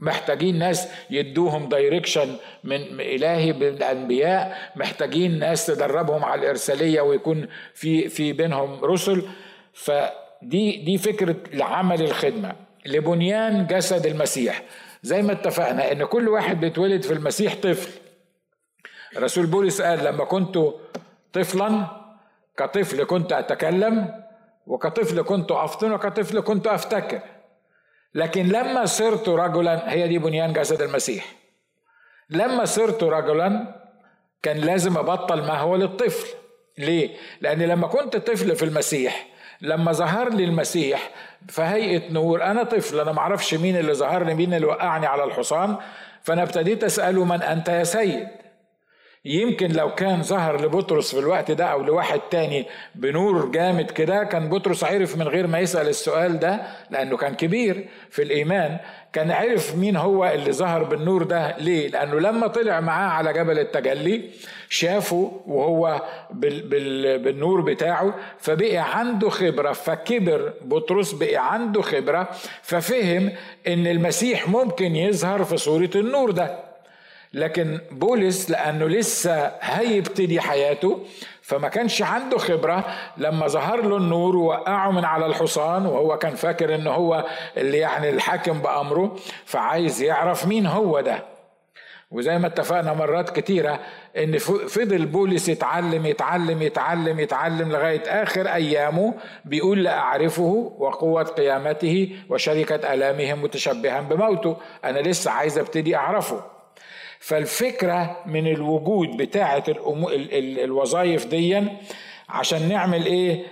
[0.00, 8.32] محتاجين ناس يدوهم دايركشن من إلهي بالأنبياء محتاجين ناس تدربهم على الإرسالية ويكون في في
[8.32, 9.22] بينهم رسل.
[9.72, 12.52] فدي دي فكرة لعمل الخدمة.
[12.86, 14.62] لبنيان جسد المسيح.
[15.02, 17.90] زي ما اتفقنا إن كل واحد بيتولد في المسيح طفل.
[19.16, 20.58] رسول بولس قال لما كنت
[21.32, 21.86] طفلا
[22.56, 24.22] كطفل كنت أتكلم
[24.66, 27.20] وكطفل كنت أفطن وكطفل كنت أفتكر.
[28.14, 31.24] لكن لما صرت رجلا هي دي بنيان جسد المسيح.
[32.30, 33.76] لما صرت رجلا
[34.42, 36.28] كان لازم أبطل ما هو للطفل.
[36.78, 39.26] ليه؟ لأن لما كنت طفل في المسيح
[39.60, 41.10] لما ظهر لي المسيح
[41.48, 45.24] في هيئة نور أنا طفل أنا معرفش مين اللي ظهر لي مين اللي وقعني على
[45.24, 45.76] الحصان
[46.22, 48.28] فأنا ابتديت أسأله من أنت يا سيد؟
[49.24, 54.48] يمكن لو كان ظهر لبطرس في الوقت ده أو لواحد تاني بنور جامد كده كان
[54.48, 58.76] بطرس عرف من غير ما يسأل السؤال ده لأنه كان كبير في الإيمان
[59.12, 63.58] كان عرف مين هو اللي ظهر بالنور ده ليه؟ لأنه لما طلع معاه على جبل
[63.58, 64.22] التجلي
[64.68, 72.28] شافه وهو بال بال بالنور بتاعه فبقي عنده خبرة فكبر بطرس بقي عنده خبرة
[72.62, 73.32] ففهم
[73.66, 76.69] إن المسيح ممكن يظهر في صورة النور ده.
[77.34, 80.98] لكن بولس لأنه لسه هيبتدي حياته
[81.42, 82.84] فما كانش عنده خبرة
[83.16, 87.24] لما ظهر له النور ووقعه من على الحصان وهو كان فاكر إن هو
[87.56, 91.22] اللي يعني الحاكم بأمره فعايز يعرف مين هو ده.
[92.10, 93.80] وزي ما اتفقنا مرات كتيرة
[94.16, 94.38] إن
[94.68, 99.14] فضل بولس يتعلم يتعلم يتعلم يتعلم لغاية آخر أيامه
[99.44, 104.56] بيقول لأعرفه وقوة قيامته وشركة الامه متشبها بموته.
[104.84, 106.59] أنا لسه عايز أبتدي أعرفه.
[107.20, 111.62] فالفكرة من الوجود بتاعة الوظائف دي
[112.28, 113.46] عشان نعمل إيه؟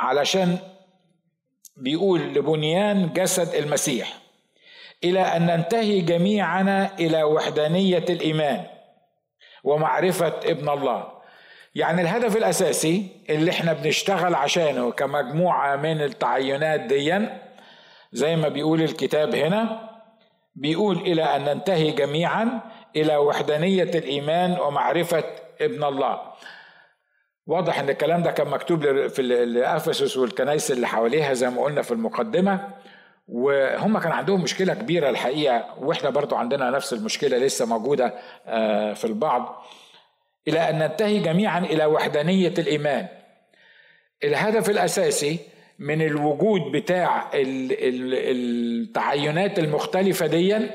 [0.00, 0.58] علشان
[1.76, 4.18] بيقول لبنيان جسد المسيح.
[5.04, 8.64] إلى أن ننتهي جميعنا إلى وحدانية الإيمان
[9.64, 11.08] ومعرفة ابن الله.
[11.74, 17.28] يعني الهدف الأساسي اللي إحنا بنشتغل عشانه كمجموعة من التعينات دي
[18.12, 19.90] زي ما بيقول الكتاب هنا
[20.54, 22.60] بيقول إلى أن ننتهي جميعا
[22.96, 25.24] إلى وحدانية الإيمان ومعرفة
[25.60, 26.20] ابن الله.
[27.46, 31.90] واضح إن الكلام ده كان مكتوب في لافسس والكنائس اللي حواليها زي ما قلنا في
[31.92, 32.68] المقدمة
[33.28, 38.14] وهم كان عندهم مشكلة كبيرة الحقيقة وإحنا برضو عندنا نفس المشكلة لسه موجودة
[38.46, 39.64] آه، في البعض.
[40.48, 43.06] إلى أن ننتهي جميعا إلى وحدانية الإيمان.
[44.24, 45.38] الهدف الأساسي
[45.78, 47.30] من الوجود بتاع
[48.24, 50.70] التعينات المختلفة دي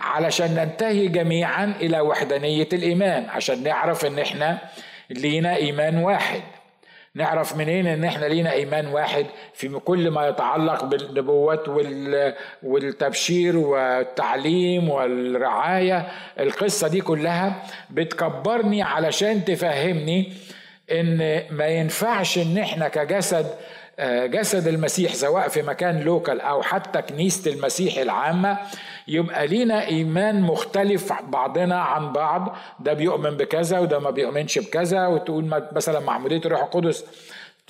[0.00, 4.58] علشان ننتهي جميعا إلى وحدانية الإيمان عشان نعرف إن إحنا
[5.10, 6.40] لينا إيمان واحد.
[7.14, 11.68] نعرف منين إن إحنا لينا إيمان واحد؟ في كل ما يتعلق بالنبوات
[12.62, 16.08] والتبشير والتعليم والرعاية.
[16.40, 20.32] القصة دي كلها بتكبرني علشان تفهمني
[20.92, 23.46] إن ما ينفعش إن إحنا كجسد
[23.98, 28.58] آه، جسد المسيح سواء في مكان لوكال أو حتى كنيسة المسيح العامة
[29.08, 32.56] يبقى لينا إيمان مختلف بعضنا عن بعض.
[32.80, 35.06] ده بيؤمن بكذا وده ما بيؤمنش بكذا.
[35.06, 37.04] وتقول مثلا معموديه الروح القدس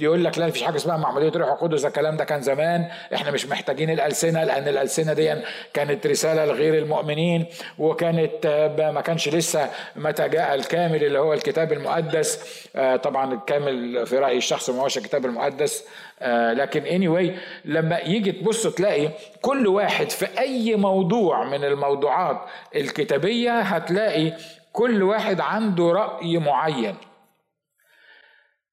[0.00, 3.46] يقول لك لا مفيش حاجة اسمها معموديه روح القدس الكلام ده كان زمان إحنا مش
[3.46, 5.34] محتاجين الألسنة لأن الألسنة دي
[5.74, 7.46] كانت رسالة لغير المؤمنين
[7.78, 12.60] وكانت آه، ما كانش لسه متى جاء الكامل اللي هو الكتاب المقدس.
[12.76, 15.84] آه، طبعا الكامل في رايي الشخصي ما هوش الكتاب المقدس.
[16.22, 17.32] آه، لكن anyway
[17.64, 19.08] لما يجي تبص تلاقي
[19.40, 22.40] كل واحد في أي موضوع من الموضوعات
[22.76, 24.32] الكتابية هتلاقي
[24.72, 26.94] كل واحد عنده رأي معين.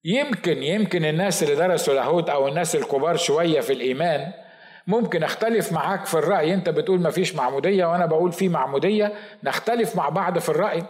[0.06, 4.32] يمكن يمكن الناس اللي درسوا لاهوت أو الناس الكبار شوية في الإيمان
[4.88, 6.54] ممكن أختلف معاك في الرأي.
[6.54, 9.14] أنت بتقول مفيش معمودية وأنا بقول في معمودية.
[9.44, 10.84] نختلف مع بعض في الرأي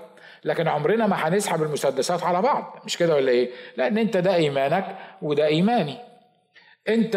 [0.43, 2.79] لكن عمرنا ما هنسحب المسدسات على بعض.
[2.85, 5.97] مش كده ولا إيه؟ لأن أنت ده إيمانك وده إيماني.
[6.89, 7.13] انت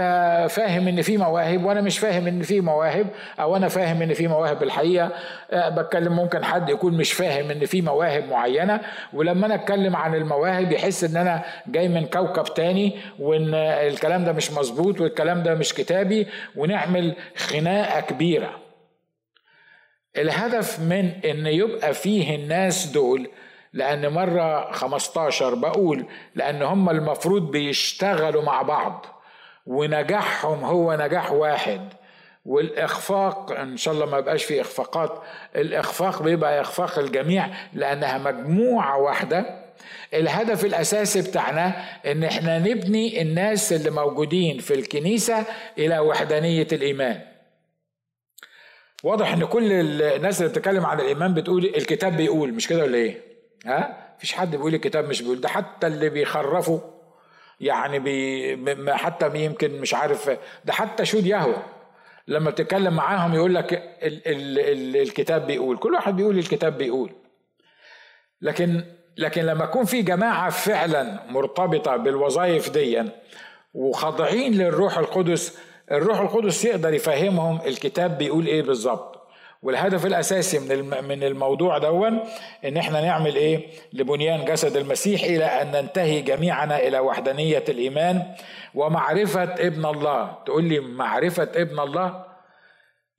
[0.50, 3.06] فاهم ان في مواهب وأنا مش فاهم ان في مواهب
[3.40, 5.10] أو أنا فاهم ان في مواهب بالحقيقة
[5.50, 8.80] أه، بتكلم ممكن حد يكون مش فاهم ان في مواهب معينة
[9.12, 14.32] ولما أنا اتكلم عن المواهب يحس ان أنا جاي من كوكب تاني وان الكلام ده
[14.32, 18.50] مش مظبوط والكلام ده مش كتابي ونعمل خناقة كبيرة.
[20.18, 23.30] الهدف من ان يبقى فيه الناس دول
[23.72, 29.06] لأن مرة 15 بقول لأن هم المفروض بيشتغلوا مع بعض.
[29.70, 31.80] ونجاحهم هو نجاح واحد.
[32.44, 35.22] والإخفاق إن شاء الله ما يبقاش في إخفاقات
[35.56, 39.64] الإخفاق بيبقى إخفاق الجميع لأنها مجموعة واحدة.
[40.14, 45.44] الهدف الأساسي بتاعنا إن إحنا نبني الناس اللي موجودين في الكنيسة
[45.78, 47.20] إلى وحدانية الإيمان.
[49.04, 53.20] واضح إن كل الناس اللي بتتكلم عن الإيمان بتقول الكتاب بيقول مش كده ولا إيه؟
[53.66, 55.40] ها؟ مفيش حد بيقول الكتاب مش بيقول.
[55.40, 56.78] ده حتى اللي بيخرفوا
[57.60, 60.30] يعني بي حتى يمكن مش عارف
[60.64, 61.62] ده حتى شود يهوى
[62.28, 67.10] لما بتتكلم معاهم يقول لك ال ال ال الكتاب بيقول كل واحد بيقول الكتاب بيقول.
[68.42, 68.84] لكن
[69.16, 73.04] لكن لما يكون في جماعة فعلا مرتبطة بالوظائف دي
[73.74, 75.58] وخاضعين للروح القدس
[75.90, 79.19] الروح القدس يقدر يفهمهم الكتاب بيقول إيه بالظبط.
[79.62, 82.20] والهدف الأساسي من من الموضوع دون
[82.64, 88.22] إن إحنا نعمل إيه؟ لبنيان جسد المسيح إلى أن ننتهي جميعنا إلى وحدانية الإيمان.
[88.74, 90.38] ومعرفة ابن الله.
[90.46, 92.24] تقول لي معرفة ابن الله؟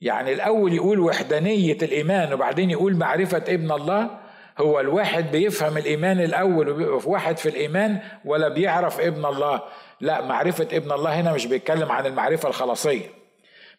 [0.02, 4.10] يعني الأول يقول وحدانية الإيمان وبعدين يقول معرفة ابن الله.
[4.58, 9.62] هو الواحد بيفهم الإيمان الأول وبيبقى واحد في الإيمان ولا بيعرف ابن الله.
[10.02, 13.21] لا معرفة ابن الله هنا مش بيتكلم عن المعرفة الخلاصية.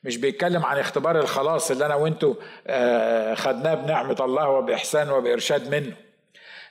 [0.04, 2.34] مش بيتكلم عن اختبار الخلاص اللي أنا وانتو
[2.66, 5.92] آه، خدناه بنعمة الله وبإحسان وبإرشاد منه.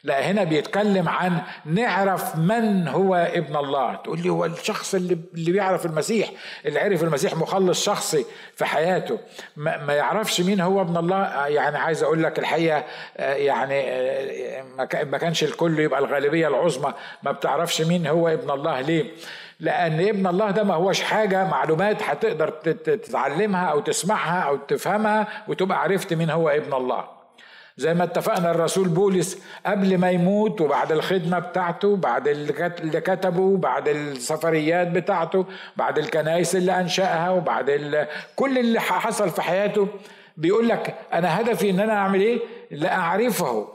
[0.04, 3.96] لا هنا بيتكلم عن نعرف من هو ابن الله.
[3.96, 6.32] تقول لي هو الشخص اللي, اللي بيعرف المسيح
[6.66, 9.20] اللي عرف المسيح مخلص شخصي في حياته.
[9.56, 11.48] ما, ما يعرفش مين هو ابن الله.
[11.48, 12.84] يعني عايز أقول لك الحقيقة
[13.18, 14.64] آه، يعني آه،
[15.04, 16.94] ما كانش الكل يبقى الغالبية العظمى.
[17.24, 19.12] ما بتعرفش مين هو ابن الله ليه.
[19.62, 25.82] لأن ابن الله ده ما هوش حاجة معلومات هتقدر تتعلمها أو تسمعها أو تفهمها وتبقى
[25.82, 27.04] عرفت مين هو ابن الله.
[27.78, 33.88] زي ما اتفقنا الرسول بولس قبل ما يموت وبعد الخدمة بتاعته بعد اللي كتبه بعد
[33.88, 35.46] السفريات بتاعته
[35.78, 39.88] بعد الكنائس اللي أنشأها وبعد كل اللي حصل في حياته
[40.38, 42.40] بيقول لك أنا هدفي إن أنا أعمل إيه؟
[42.72, 43.68] لأعرفه.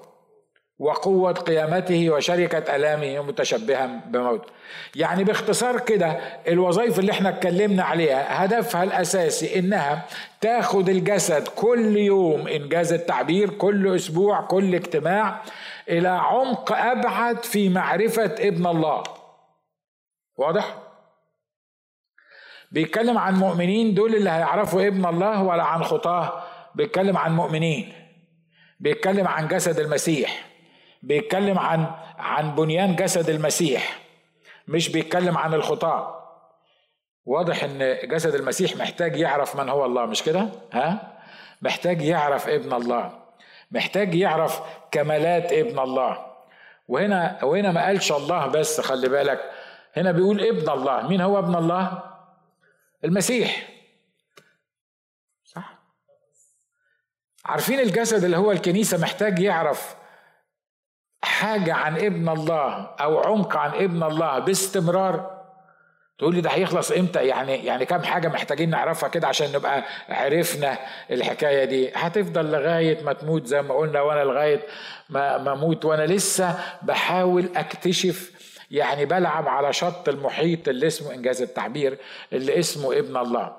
[0.79, 4.51] وقوة قيامته وشركة آلامه متشبها بموت.
[4.95, 6.09] يعني باختصار كده
[6.49, 10.07] الوظائف اللي إحنا اتكلمنا عليها هدفها الأساسي إنها
[10.41, 15.43] تاخد الجسد كل يوم إنجاز التعبير كل أسبوع كل اجتماع
[15.89, 19.03] إلى عمق أبعد في معرفة ابن الله.
[20.37, 20.75] واضح؟
[22.71, 26.43] بيتكلم عن مؤمنين دول اللي هيعرفوا ابن الله ولا عن خطاه؟
[26.75, 27.93] بيتكلم عن مؤمنين.
[28.81, 30.56] بيتكلم عن جسد المسيح.
[31.03, 31.87] بيتكلم عن
[32.19, 33.99] عن بنيان جسد المسيح
[34.69, 36.17] مش بيتكلم عن الخطاة.
[37.25, 41.19] واضح إن جسد المسيح محتاج يعرف من هو الله مش كده؟ ها؟
[41.63, 43.19] محتاج يعرف ابن الله.
[43.71, 46.27] محتاج يعرف كمالات ابن الله.
[46.89, 49.51] وهنا وهنا ما قالش الله بس خلي بالك.
[49.97, 51.09] هنا بيقول ابن الله.
[51.09, 52.03] مين هو ابن الله؟
[53.05, 53.69] المسيح.
[55.45, 55.79] صح؟
[57.45, 59.97] عارفين الجسد اللي هو الكنيسة محتاج يعرف
[61.27, 65.37] حاجة عن ابن الله أو عمق عن ابن الله باستمرار؟
[66.19, 70.79] تقول لي ده هيخلص إمتى؟ يعني يعني كم حاجة محتاجين نعرفها كده عشان نبقى عرفنا
[71.11, 71.91] الحكاية دي.
[71.95, 74.61] هتفضل لغاية ما تموت زي ما قلنا وأنا لغاية
[75.11, 78.31] ما ما أموت وأنا لسه بحاول أكتشف
[78.71, 81.99] يعني بلعب على شط المحيط اللي اسمه إنجاز التعبير
[82.33, 83.57] اللي اسمه ابن الله.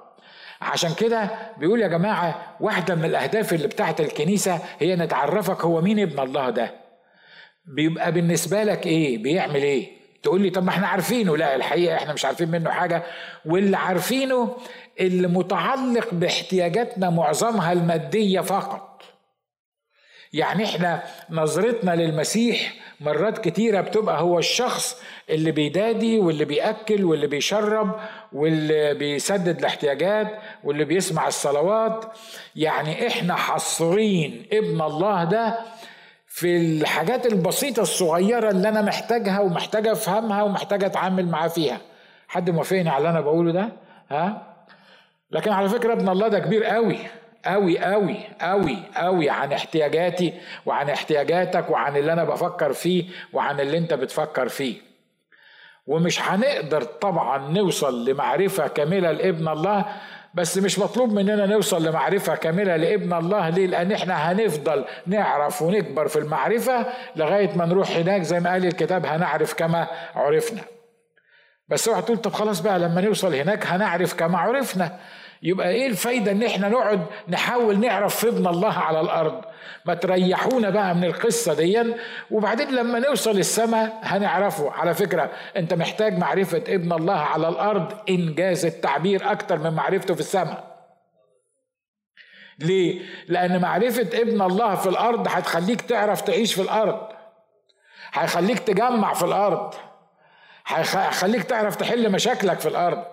[0.61, 5.99] عشان كده بيقول يا جماعة واحدة من الأهداف اللي بتاعت الكنيسة هي نتعرفك هو مين
[5.99, 6.86] ابن الله ده.
[7.67, 9.87] بيبقى بالنسبة لك إيه؟ بيعمل إيه؟
[10.23, 11.37] تقول لي طب ما إحنا عارفينه.
[11.37, 13.03] لا الحقيقة إحنا مش عارفين منه حاجة.
[13.45, 14.55] واللي عارفينه
[14.99, 19.03] اللي متعلق باحتياجاتنا معظمها المادية فقط.
[20.33, 27.99] يعني إحنا نظرتنا للمسيح مرات كتيرة بتبقى هو الشخص اللي بيدادي واللي بيأكل واللي بيشرب
[28.33, 30.27] واللي بيسدد الاحتياجات
[30.63, 32.05] واللي بيسمع الصلوات.
[32.55, 35.59] يعني إحنا حصرين ابن الله ده
[36.37, 41.77] في الحاجات البسيطة الصغيرة اللي أنا محتاجها ومحتاج أفهمها ومحتاج أتعامل معاه فيها.
[42.27, 43.69] حد موافقني على اللي أنا بقوله ده؟
[44.09, 44.55] ها؟
[45.31, 46.97] لكن على فكرة ابن الله ده كبير قوي
[47.45, 50.33] قوي قوي قوي قوي عن احتياجاتي
[50.65, 54.75] وعن احتياجاتك وعن اللي أنا بفكر فيه وعن اللي أنت بتفكر فيه.
[55.87, 59.85] ومش هنقدر طبعا نوصل لمعرفة كاملة لابن الله
[60.33, 66.07] بس مش مطلوب مننا نوصل لمعرفة كاملة لابن الله ليه؟ لأن إحنا هنفضل نعرف ونكبر
[66.07, 66.85] في المعرفة
[67.15, 70.61] لغاية ما نروح هناك زي ما قال الكتاب هنعرف كما عرفنا.
[71.69, 74.99] بس اوعى تقول طب خلاص بقى لما نوصل هناك هنعرف كما عرفنا.
[75.43, 79.41] يبقى إيه الفايدة ان إحنا نقعد نحاول نعرف ابن الله على الأرض؟
[79.85, 81.93] ما تريحونا بقى من القصة دي
[82.31, 84.71] وبعدين لما نوصل السماء هنعرفه.
[84.71, 90.19] على فكرة انت محتاج معرفة ابن الله على الأرض إنجاز التعبير أكتر من معرفته في
[90.19, 90.77] السماء.
[92.59, 96.99] ليه؟ لأن معرفة ابن الله في الأرض هتخليك تعرف تعيش في الأرض.
[98.13, 99.73] هيخليك تجمع في الأرض.
[100.67, 103.03] هيخليك تعرف تحل مشاكلك في الأرض.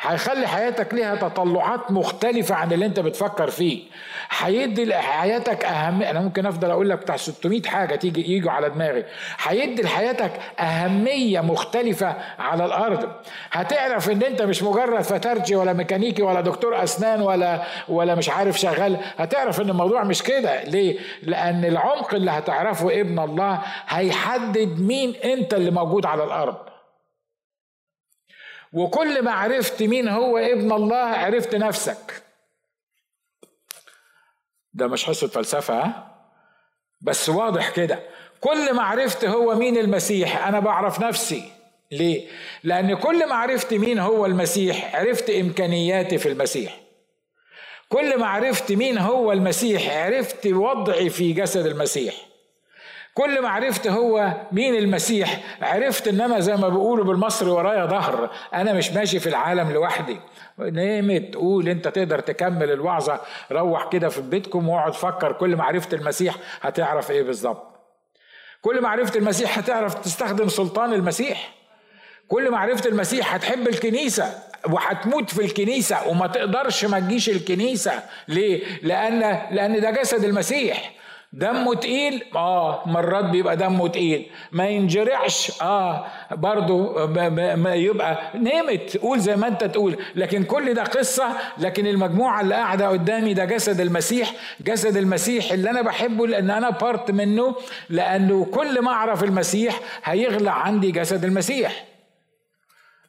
[0.00, 3.82] هيخلي حياتك ليها تطلعات مختلفة عن اللي انت بتفكر فيه.
[4.38, 9.04] هيدي لحياتك أهم أنا ممكن أفضل أقول لك بتاع 600 حاجة تيجي يجوا على دماغي.
[9.42, 13.08] هيدي لحياتك أهمية مختلفة على الأرض.
[13.52, 18.58] هتعرف إن أنت مش مجرد فترجي ولا ميكانيكي ولا دكتور أسنان ولا ولا مش عارف
[18.58, 18.96] شغال.
[19.18, 20.64] هتعرف إن الموضوع مش كده.
[20.64, 26.71] ليه؟ لأن العمق اللي هتعرفه ابن الله هيحدد مين أنت اللي موجود على الأرض.
[28.72, 32.22] وكل ما عرفت مين هو ابن الله عرفت نفسك.
[34.74, 36.16] ده مش حصة فلسفة ها؟
[37.00, 37.98] بس واضح كده.
[38.40, 41.52] كل ما عرفت هو مين المسيح أنا بعرف نفسي.
[41.92, 42.28] ليه؟
[42.64, 46.80] لأن كل ما عرفت مين هو المسيح عرفت إمكانياتي في المسيح.
[47.88, 52.14] كل ما عرفت مين هو المسيح عرفت وضعي في جسد المسيح.
[53.14, 58.30] كل ما عرفت هو مين المسيح عرفت إن أنا زي ما بيقولوا بالمصري ورايا ظهر.
[58.54, 60.20] أنا مش ماشي في العالم لوحدي.
[60.58, 63.20] نمت قول أنت تقدر تكمل الوعظة.
[63.52, 65.32] روح كده في بيتكم واقعد فكر.
[65.32, 67.62] كل ما عرفت المسيح هتعرف إيه بالظبط؟
[68.62, 71.54] كل ما عرفت المسيح هتعرف تستخدم سلطان المسيح.
[72.28, 74.38] كل ما عرفت المسيح هتحب الكنيسة
[74.70, 77.92] وهتموت في الكنيسة وما تقدرش ما تجيش الكنيسة.
[78.28, 79.20] ليه؟ لأن
[79.50, 80.92] لأن ده جسد المسيح.
[81.34, 84.26] دمه تقيل؟ آه مرات بيبقى دمه تقيل.
[84.52, 86.98] ما ينجرعش آه برضو
[87.68, 89.96] يبقى نمت قول زي ما انت تقول.
[90.14, 91.28] لكن كل ده قصة.
[91.58, 94.32] لكن المجموعة اللي قاعدة قدامي ده جسد المسيح.
[94.60, 97.54] جسد المسيح اللي أنا بحبه لأن أنا بارت منه.
[97.90, 101.84] لأنه كل ما أعرف المسيح هيغلى عندي جسد المسيح.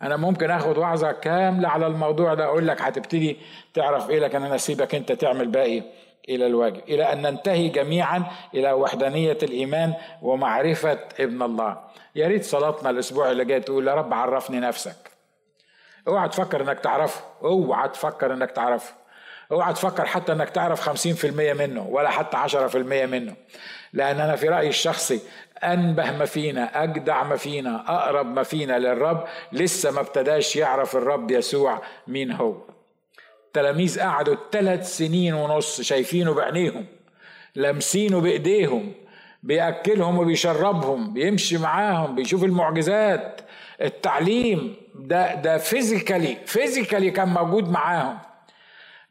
[0.02, 2.46] أنا ممكن آخد وعظة كاملة على الموضوع ده.
[2.46, 3.38] أقول لك هتبتدي
[3.74, 4.20] تعرف إيه.
[4.20, 5.84] لكن أنا أسيبك أنت تعمل باقي.
[6.30, 11.78] إلى الواجب إلى أن ننتهي جميعا إلى وحدانية الإيمان ومعرفة ابن الله.
[12.16, 15.12] يا ريت صلاتنا الأسبوع اللي جاي تقول يا رب عرفني نفسك.
[16.08, 18.94] اوعى تفكر إنك تعرفه اوعى تفكر إنك تعرفه.
[19.52, 23.36] اوعى تفكر حتى إنك تعرف خمسين في المية منه ولا حتى عشرة في المية منه.
[23.94, 25.22] لأن أنا في رأيي الشخصي
[25.64, 31.32] أنبه ما فينا أجدع ما فينا أقرب ما فينا للرب لسه ما ابتداش يعرف الرب
[31.32, 32.56] يسوع مين هو.
[33.58, 36.86] التلاميذ قعدوا ثلاث سنين ونص شايفينه بعينيهم
[37.56, 38.94] لامسينه بإيديهم
[39.44, 43.42] بيأكلهم وبيشربهم بيمشي معاهم بيشوف المعجزات.
[43.82, 48.18] التعليم ده ده physically physically كان موجود معاهم.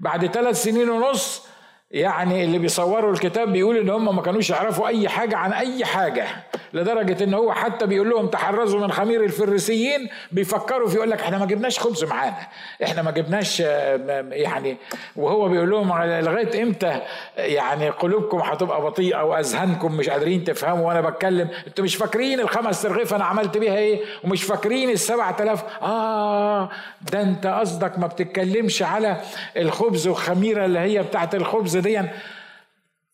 [0.01, 1.47] بعد ثلاث سنين ونص
[1.91, 6.27] يعني اللي بيفسروا الكتاب بيقول إن هم ما كانوش يعرفوا أي حاجة عن أي حاجة.
[6.73, 11.39] لدرجة إن هو حتى بيقول لهم تحرزوا من خمير الفريسيين بيفكروا في يقول لك إحنا
[11.39, 12.37] ما جبناش خبز معانا.
[12.85, 14.77] إحنا ما جبناش يعني
[15.17, 17.01] وهو بيقول لهم لغاية إمتى؟
[17.37, 23.15] يعني قلوبكم هتبقى بطيئة وأذهانكم مش قادرين تفهموا وأنا بتكلم أنتوا مش فاكرين الخمس ترغيف
[23.15, 25.65] أنا عملت بيها إيه؟ ومش فاكرين السبعة آلاف.
[25.83, 26.69] آه
[27.13, 29.17] ده أنت قصدك ما بتتكلمش على
[29.57, 32.01] الخبز والخميرة اللي هي بتاعت الخبز دي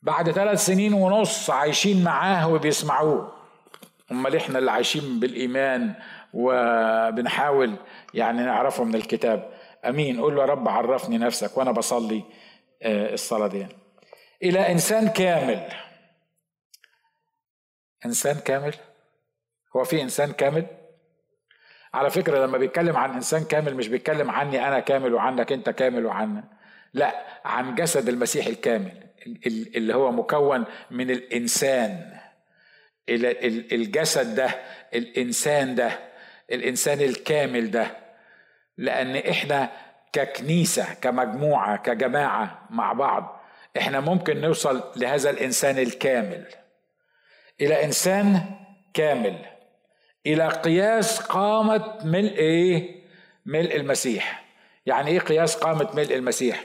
[0.03, 3.38] بعد ثلاث سنين ونص عايشين معاه وبيسمعوه.
[4.13, 5.95] أمال إحنا اللي عايشين بالإيمان
[6.35, 7.75] وبنحاول
[8.15, 9.53] يعني نعرفه من الكتاب.
[9.85, 10.21] أمين.
[10.21, 12.25] قول له يا رب عرفني نفسك وأنا بصلي
[12.83, 13.67] آه، الصلاة دي.
[14.43, 15.69] إلى إنسان كامل.
[18.07, 18.75] إنسان كامل؟
[19.77, 20.67] هو في إنسان كامل؟
[21.95, 26.07] على فكرة لما بيتكلم عن إنسان كامل مش بيتكلم عني أنا كامل وعنك أنت كامل
[26.07, 26.45] وعنا.
[26.93, 28.93] لا عن جسد المسيح الكامل
[29.47, 32.19] اللي هو مكون من الإنسان.
[33.09, 34.51] الجسد ده
[34.95, 35.99] الإنسان ده
[36.53, 37.97] الإنسان الكامل ده.
[38.79, 39.71] لأن إحنا
[40.13, 43.41] ككنيسة كمجموعة كجماعة مع بعض
[43.79, 46.47] إحنا ممكن نوصل لهذا الإنسان الكامل.
[47.61, 48.41] إلى إنسان
[48.95, 49.39] كامل.
[50.27, 53.03] إلى قياس قامه ملء إيه؟
[53.47, 54.45] ملء المسيح.
[54.87, 56.65] يعني إيه قياس قامه ملء المسيح؟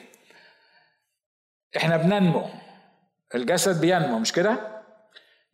[1.77, 2.49] إحنا بننمو.
[3.35, 4.72] الجسد بينمو مش كده؟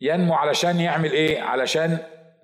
[0.00, 1.98] ينمو علشان يعمل إيه؟ علشان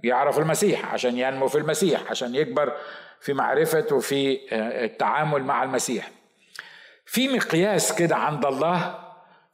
[0.04, 2.72] يعرف المسيح عشان ينمو في المسيح عشان يكبر
[3.20, 6.10] في معرفة وفي آه، التعامل مع المسيح.
[7.06, 8.98] في مقياس كده عند الله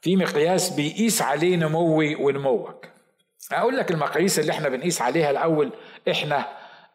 [0.01, 2.85] في مقياس بيقيس عليه نموي ونموك.
[3.51, 5.71] أقول لك المقاييس اللي إحنا بنقيس عليها الأول
[6.11, 6.45] إحنا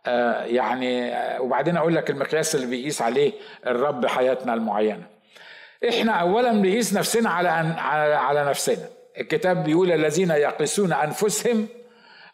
[0.07, 3.33] آه يعني آه وبعدين أقول لك المقياس اللي بيقيس عليه
[3.67, 5.07] الرب حياتنا المعينة.
[5.89, 8.89] إحنا اولا بنقيس نفسنا على على, على نفسنا.
[9.21, 11.67] الكتاب بيقول الذين يقيسون أنفسهم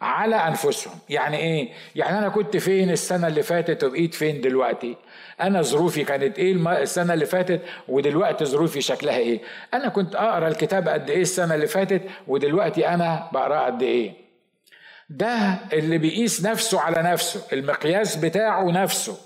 [0.01, 0.95] على أنفسهم.
[1.09, 4.97] يعني إيه؟ يعني أنا كنت فين السنة اللي فاتت وبقيت فين دلوقتي؟
[5.41, 9.41] أنا ظروفي كانت إيه السنة اللي فاتت ودلوقتي ظروفي شكلها إيه؟
[9.75, 14.13] أنا كنت أقرأ الكتاب قد إيه السنة اللي فاتت ودلوقتي أنا بقراه قد إيه؟
[15.11, 19.17] ده اللي بيقيس نفسه على نفسه المقياس بتاعه نفسه.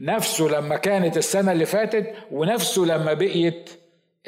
[0.00, 3.70] نفسه لما كانت السنة اللي فاتت ونفسه لما بقيت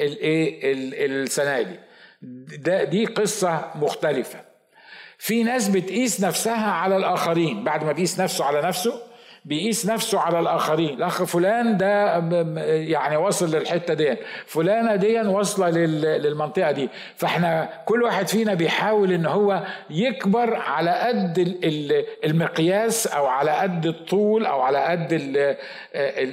[0.01, 0.73] الايه
[1.05, 1.79] السنة دي.
[2.59, 4.39] ده دي قصة مختلفة.
[5.17, 7.63] في ناس بتقيس نفسها على الآخرين.
[7.63, 8.93] بعد ما بيقيس نفسه على نفسه
[9.45, 10.89] بيقيس نفسه على الآخرين.
[10.89, 12.17] الأخ فلان ده
[12.65, 16.89] يعني وصل للحتة دي فلانة دي واصلة للمنطقة دي.
[17.15, 21.55] فاحنا كل واحد فينا بيحاول إن هو يكبر على قد
[22.23, 25.07] المقياس أو على قد الطول أو على قد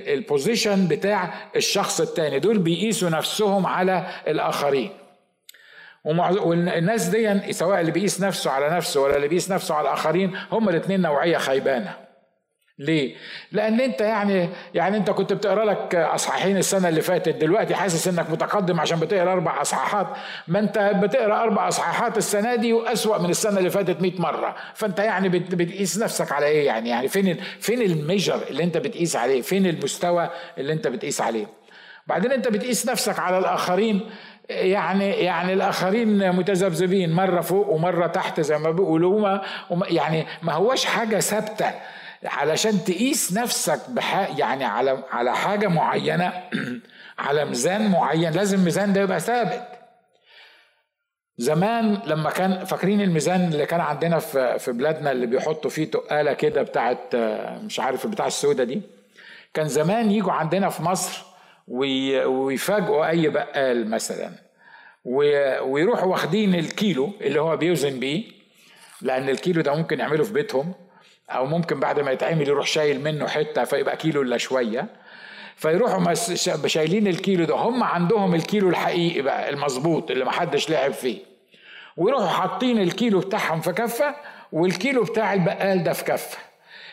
[0.09, 2.39] البوزيشن بتاع الشخص التاني.
[2.39, 4.91] دول بيقيسوا نفسهم على الآخرين.
[6.05, 10.69] والناس دي سواء اللي بيقيس نفسه على نفسه ولا اللي بيقيس نفسه على الآخرين هم
[10.69, 12.11] الاثنين نوعية خيبانة
[12.79, 13.15] ليه؟
[13.53, 18.31] لأن أنت يعني يعني أنت كنت بتقرأ لك أصحاحين السنة اللي فاتت دلوقتي حاسس إنك
[18.31, 20.07] متقدم عشان بتقرأ أربع أصحاحات
[20.49, 24.99] ما أنت بتقرأ أربع أصحاحات السنة دي وأسوأ من السنة اللي فاتت 100 مرة فأنت
[24.99, 29.67] يعني بتقيس نفسك على إيه يعني يعني فين فين الميجر اللي أنت بتقيس عليه؟ فين
[29.67, 31.47] المستوى اللي أنت بتقيس عليه؟
[32.07, 34.11] بعدين أنت بتقيس نفسك على الآخرين
[34.49, 39.39] يعني يعني الآخرين متذبذبين مرة فوق ومرة تحت زي ما بيقولوا.
[39.71, 41.71] يعني ما هوش حاجة ثابتة.
[42.25, 44.39] علشان تقيس نفسك بح...
[44.39, 46.33] يعني على على حاجة معينة
[47.19, 49.69] على ميزان معين لازم الميزان ده يبقى ثابت.
[51.39, 56.33] زمان لما كان فاكرين الميزان اللي كان عندنا في في بلادنا اللي بيحطوا فيه تقالة
[56.33, 57.17] كده بتاعت
[57.65, 58.83] مش عارف بتاع السودة دي؟
[59.55, 61.30] كان زمان يجوا عندنا في مصر
[61.69, 64.31] ويفاجئوا أي بقال مثلا.
[65.05, 68.25] ويروحوا واخدين الكيلو اللي هو بيوزن بيه
[69.03, 70.73] لأن الكيلو ده ممكن يعمله في بيتهم
[71.31, 74.87] أو ممكن بعد ما يتعمل يروح شايل منه حتة فيبقى كيلو إلا شوية.
[75.57, 76.15] فيروحوا
[76.67, 81.19] شايلين الكيلو ده هم عندهم الكيلو الحقيقي بقى المظبوط اللي محدش لعب فيه.
[81.97, 84.15] ويروحوا حاطين الكيلو بتاعهم في كفة
[84.53, 86.39] والكيلو بتاع البقال ده في كفة.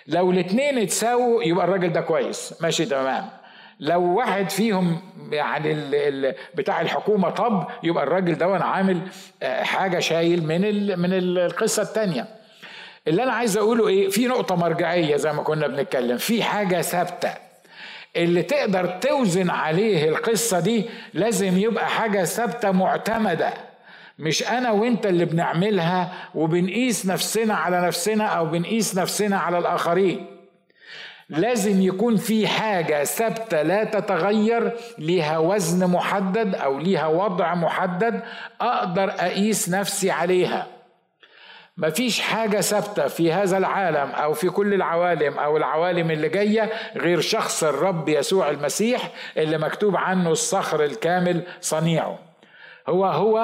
[0.07, 2.61] لو الاتنين اتساووا يبقى الراجل ده كويس.
[2.61, 3.30] ماشي تمام.
[3.80, 5.02] لو واحد فيهم
[5.32, 5.74] يعني
[6.56, 9.02] بتاع الحكومة طب يبقى الراجل ده عامل
[9.44, 10.62] آه، حاجة شايل من
[11.00, 12.28] من القصة الثانية
[13.08, 17.34] اللي أنا عايز أقوله إيه في نقطة مرجعية زي ما كنا بنتكلم في حاجة ثابتة.
[18.16, 23.54] اللي تقدر توزن عليه القصة دي لازم يبقى حاجة ثابتة معتمدة.
[24.20, 30.26] مش أنا وأنت اللي بنعملها وبنقيس نفسنا على نفسنا أو بنقيس نفسنا على الآخرين.
[31.30, 38.22] لازم يكون في حاجة ثابتة لا تتغير ليها وزن محدد أو ليها وضع محدد
[38.62, 40.68] أقدر أقيس نفسي عليها.
[41.78, 47.22] مفيش حاجة ثابتة في هذا العالم أو في كل العوالم أو العوالم اللي جاية غير
[47.22, 52.20] شخص الرب يسوع المسيح اللي مكتوب عنه الصخر الكامل صنيعه.
[52.88, 53.38] هو هو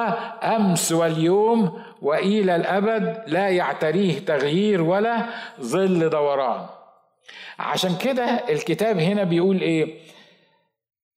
[0.43, 5.25] أمس واليوم وإلى الأبد لا يعتريه تغيير ولا
[5.61, 6.65] ظل دوران.
[7.59, 9.97] عشان كده الكتاب هنا بيقول إيه؟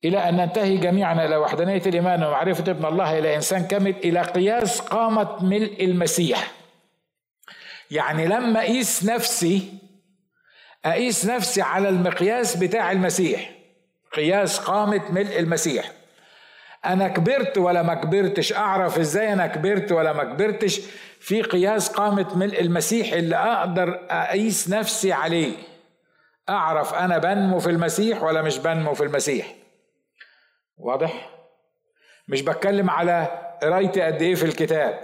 [0.05, 4.81] إلى أن ننتهي جميعا إلى وحدانية الإيمان ومعرفة ابن الله إلى إنسان كامل إلى قياس
[4.81, 6.53] قامة ملء المسيح.
[7.91, 9.73] يعني لما أقيس نفسي
[10.85, 13.51] أقيس نفسي على المقياس بتاع المسيح.
[14.13, 15.93] قياس قامة ملء المسيح.
[16.85, 20.81] أنا كبرت ولا ما كبرتش؟ أعرف إزاي أنا كبرت ولا ما كبرتش؟
[21.21, 25.53] في قياس قامة ملء المسيح اللي أقدر أقيس نفسي عليه.
[26.49, 29.55] أعرف أنا بنمو في المسيح ولا مش بنمو في المسيح.
[30.79, 31.31] واضح؟
[32.29, 35.01] مش بتكلم على قرايتي قد إيه في الكتاب.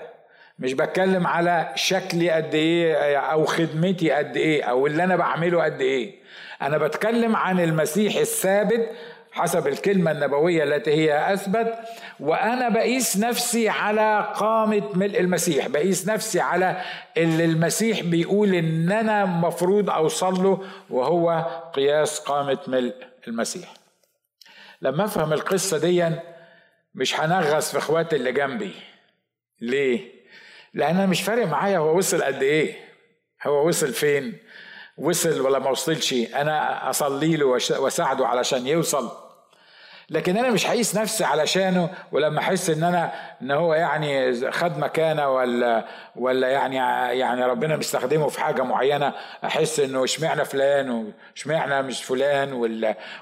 [0.59, 5.80] مش بتكلم على شكلي قد إيه أو خدمتي قد إيه أو اللي أنا بعمله قد
[5.80, 6.22] إيه.
[6.62, 8.90] أنا بتكلم عن المسيح الثابت
[9.33, 11.74] حسب الكلمة النبوية التي هي أثبت
[12.20, 16.83] وأنا بقيس نفسي على قامة ملء المسيح بقيس نفسي على
[17.16, 22.95] اللي المسيح بيقول إن أنا مفروض أوصل له وهو قياس قامة ملء
[23.28, 23.74] المسيح
[24.83, 26.11] لما أفهم القصة دي
[26.95, 28.74] مش هنغص في إخواتي اللي جنبي
[29.61, 30.12] ليه؟
[30.74, 32.76] لأن أنا مش فارق معايا هو وصل قد إيه
[33.47, 34.39] هو وصل فين
[35.03, 37.46] وصل ولا ما وصلش أنا أصلي له
[37.78, 39.11] وأساعده علشان يوصل.
[40.11, 45.28] لكن أنا مش هقيس نفسي علشانه ولما أحس إن أنا إن هو يعني خد مكانة
[45.28, 45.84] ولا
[46.16, 46.76] ولا يعني
[47.18, 49.12] يعني ربنا مستخدمه في حاجة معينة
[49.44, 52.53] أحس إنه اشمعنى فلان واشمعنى مش فلان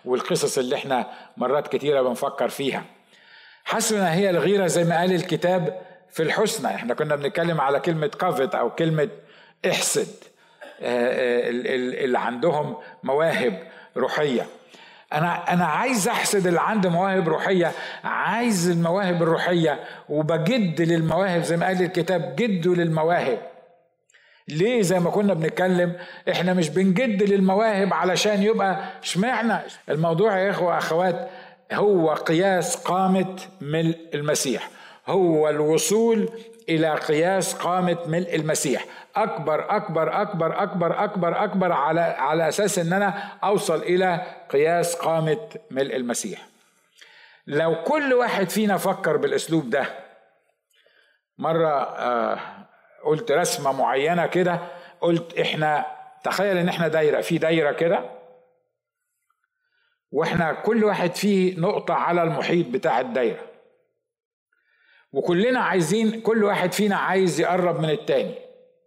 [0.05, 1.07] والقصص اللي إحنا
[1.37, 2.85] مرات كتيرة بنفكر فيها.
[3.65, 6.75] حسنا هي الغيرة زي ما قال الكتاب في الحسنى.
[6.75, 9.09] إحنا كنا بنتكلم على كلمة كافت أو كلمة
[9.71, 10.30] إحسد.
[10.83, 13.59] اللي عندهم مواهب
[13.97, 14.47] روحية.
[15.13, 17.73] أنا أنا عايز أحسد اللي عنده مواهب روحية.
[18.05, 23.39] عايز المواهب الروحية وبجد للمواهب زي ما قال الكتاب جدوا للمواهب.
[24.49, 25.93] ليه زي ما كنا بنتكلم
[26.31, 29.59] إحنا مش بنجد للمواهب علشان يبقى إشمعنى؟
[29.89, 31.31] الموضوع يا إخوة أخوات
[31.73, 34.69] هو قياس قامة ملء المسيح.
[35.07, 36.29] هو الوصول
[36.71, 38.85] إلى قياس قامة ملء المسيح.
[39.17, 45.49] أكبر أكبر أكبر أكبر أكبر أكبر على على أساس إن أنا أوصل إلى قياس قامة
[45.71, 46.47] ملء المسيح.
[47.47, 49.85] لو كل واحد فينا فكر بالأسلوب ده
[51.39, 52.39] مرة آه
[53.05, 54.59] قلت رسمة معينة كده
[55.01, 55.87] قلت إحنا
[56.25, 58.05] تخيل إن إحنا دايرة في دايرة كده
[60.13, 63.50] وإحنا كل واحد فيه نقطة على المحيط بتاع الدايرة.
[65.13, 68.35] وكلنا عايزين كل واحد فينا عايز يقرب من التاني.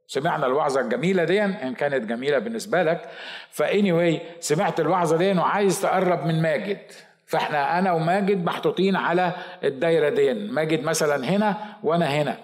[0.07, 3.09] سمعنا الوعظة الجميلة دي إن كانت جميلة بالنسبة لك.
[3.51, 6.77] فاني واي سمعت الوعظة دي وعايز تقرب من ماجد.
[7.25, 9.31] فإحنا أنا وماجد محطوطين على
[9.63, 12.37] الدايرة دي ماجد مثلا هنا وأنا هنا.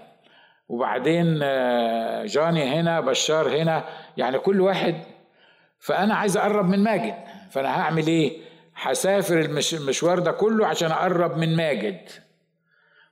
[0.70, 3.84] وبعدين آه، جاني هنا بشار هنا.
[4.18, 4.96] يعني كل واحد.
[5.80, 7.16] فأنا عايز أقرب من ماجد.
[7.52, 8.38] فأنا هعمل إيه؟
[8.76, 12.10] هسافر المشوار ده كله عشان أقرب من ماجد.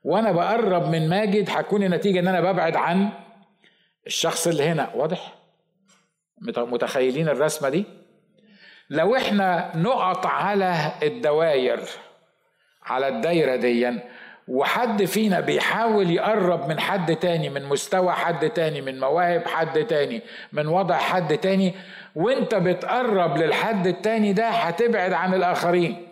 [0.07, 3.09] وأنا بقرب من ماجد هتكون النتيجة ان أنا ببعد عن
[4.07, 4.89] الشخص اللي هنا.
[4.95, 5.33] واضح؟
[6.41, 7.85] متخيلين الرسمة دي؟
[8.89, 11.79] لو إحنا نقط على الدواير
[12.83, 13.99] على الدايرة دي
[14.47, 20.21] وحد فينا بيحاول يقرب من حد تاني من مستوى حد تاني من مواهب حد تاني
[20.53, 21.73] من وضع حد تاني
[22.15, 26.07] وانت بتقرب للحد التاني ده هتبعد عن الآخرين.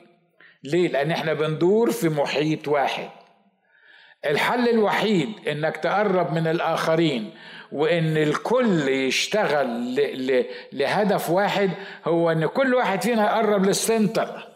[0.63, 3.09] ليه؟ لأن إحنا بندور في محيط واحد.
[4.25, 7.31] الحل الوحيد إنك تقرب من الآخرين
[7.71, 9.95] وإن الكل يشتغل
[10.73, 11.71] لهدف واحد
[12.05, 14.47] هو إن كل واحد فينا يقرب لل center.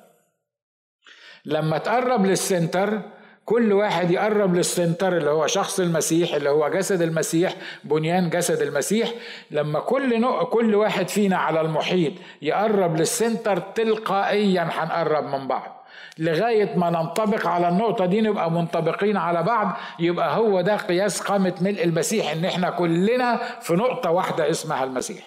[1.45, 3.02] لما تقرب لل center
[3.45, 7.53] كل واحد يقرب لل center اللي هو شخص المسيح اللي هو جسد المسيح
[7.84, 9.11] بنيان جسد المسيح.
[9.51, 15.79] لما كل نوع كل واحد فينا على المحيط يقرب للسنتر تلقائيا هنقرب من بعض.
[16.20, 21.53] لغاية ما ننطبق على النقطة دي نبقى منطبقين على بعض يبقى هو ده قياس قامة
[21.61, 25.24] ملء المسيح إن إحنا كلنا في نقطة واحدة اسمها المسيح.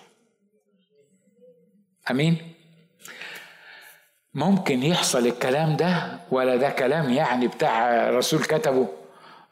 [2.11, 2.37] أمين؟
[4.35, 8.89] ممكن يحصل الكلام ده ولا ده كلام يعني بتاع رسول كتبه؟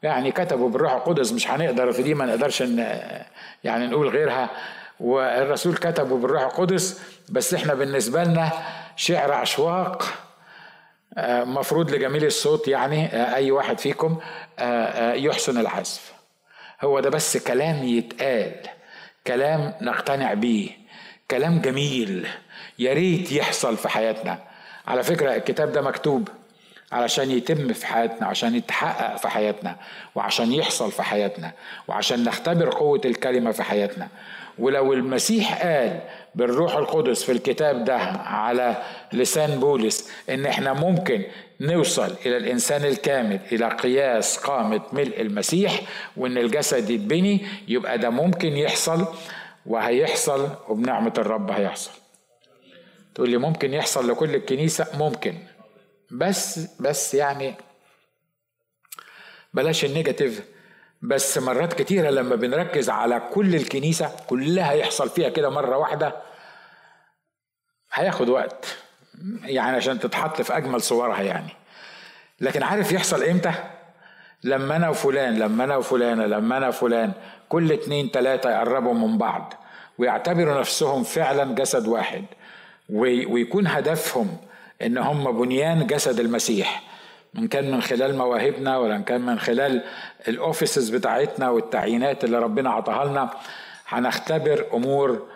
[0.03, 2.61] يعني كتبه بالروح القدس مش هنقدر في دي ما نقدرش
[3.63, 4.49] يعني نقول غيرها.
[4.99, 8.51] والرسول كتبه بالروح القدس بس إحنا بالنسبة لنا
[8.95, 10.03] شعر أشواق
[11.17, 14.19] مفروض لجميل الصوت يعني آه، أي واحد فيكم
[14.59, 16.13] آه، يحسن العزف
[16.81, 18.55] هو ده بس كلام يتقال
[19.27, 20.69] كلام نقتنع بيه
[21.31, 22.27] كلام جميل
[22.79, 24.39] يا ريت يحصل في حياتنا.
[24.87, 26.27] على فكرة الكتاب ده مكتوب
[26.91, 29.75] علشان يتم في حياتنا عشان يتحقق في حياتنا
[30.15, 31.51] وعشان يحصل في حياتنا
[31.87, 34.07] وعشان نختبر قوة الكلمة في حياتنا.
[34.59, 35.99] ولو المسيح قال
[36.35, 38.83] بالروح القدس في الكتاب ده على
[39.13, 41.23] لسان بولس إن إحنا ممكن
[41.61, 45.81] نوصل إلى الإنسان الكامل إلى قياس قامة ملء المسيح
[46.17, 49.05] وإن الجسد يتبني يبقى ده ممكن يحصل
[49.65, 51.91] وهيحصل وبنعمة الرب هيحصل.
[53.15, 55.33] تقول لي ممكن يحصل لكل الكنيسة؟ ممكن.
[56.11, 57.55] بس بس يعني
[59.53, 60.41] بلاش النيجاتيف.
[61.01, 66.15] بس مرات كتيرة لما بنركز على كل الكنيسة كلها يحصل فيها كده مرة واحدة
[67.93, 68.77] هياخد وقت.
[69.43, 71.49] يعني عشان تتحط في أجمل صورها يعني.
[72.41, 73.53] لكن عارف يحصل إمتى؟
[74.43, 77.11] لما أنا وفلان لما أنا وفلانة لما أنا وفلان
[77.49, 79.53] كل اتنين تلاتة يقربوا من بعض
[79.97, 82.25] ويعتبروا نفسهم فعلا جسد واحد
[82.89, 84.37] ويكون هدفهم
[84.85, 86.83] إن هم بنيان جسد المسيح.
[87.37, 89.83] ان كان من خلال مواهبنا ولا ان كان من خلال
[90.27, 93.29] الاوفيسز بتاعتنا والتعيينات اللي ربنا عطاها لنا
[93.87, 95.27] هنختبر أمور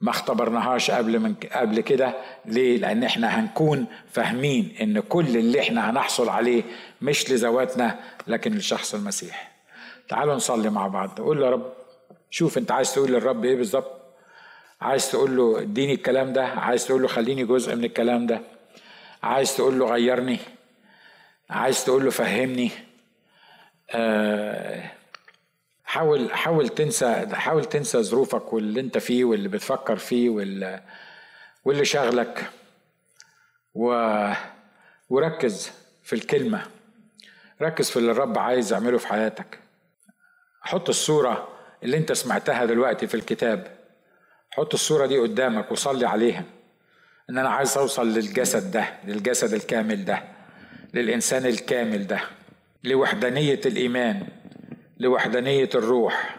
[0.00, 2.14] ما اختبرناهاش قبل من قبل كده.
[2.44, 6.62] ليه؟ لأن إحنا هنكون فاهمين إن كل اللي إحنا هنحصل عليه
[7.02, 9.52] مش لذواتنا لكن لشخص المسيح.
[10.08, 11.20] تعالوا نصلي مع بعض.
[11.20, 11.72] قول يا رب
[12.30, 13.98] شوف أنت عايز تقول للرب إيه بالظبط؟
[14.80, 18.40] عايز تقول له اديني الكلام ده؟ عايز تقول له خليني جزء من الكلام ده؟
[19.22, 20.38] عايز تقول له غيرني
[21.50, 22.70] عايز تقول له فهمني.
[23.90, 24.90] آه
[25.84, 30.82] حاول حاول تنسى حاول تنسى ظروفك واللي انت فيه واللي بتفكر فيه واللي,
[31.64, 32.50] واللي شغلك
[33.74, 33.92] و
[35.08, 36.66] وركز في الكلمة
[37.62, 39.58] ركز في اللي الرب عايز يعمله في حياتك.
[40.60, 41.48] حط الصورة
[41.82, 43.78] اللي انت سمعتها دلوقتي في الكتاب.
[44.50, 46.44] حط الصورة دي قدامك وصلي عليها.
[47.30, 50.22] إن أنا عايز أوصل للجسد ده للجسد الكامل ده
[50.94, 52.20] للإنسان الكامل ده
[52.84, 54.26] لوحدانية الإيمان
[54.98, 56.38] لوحدانية الروح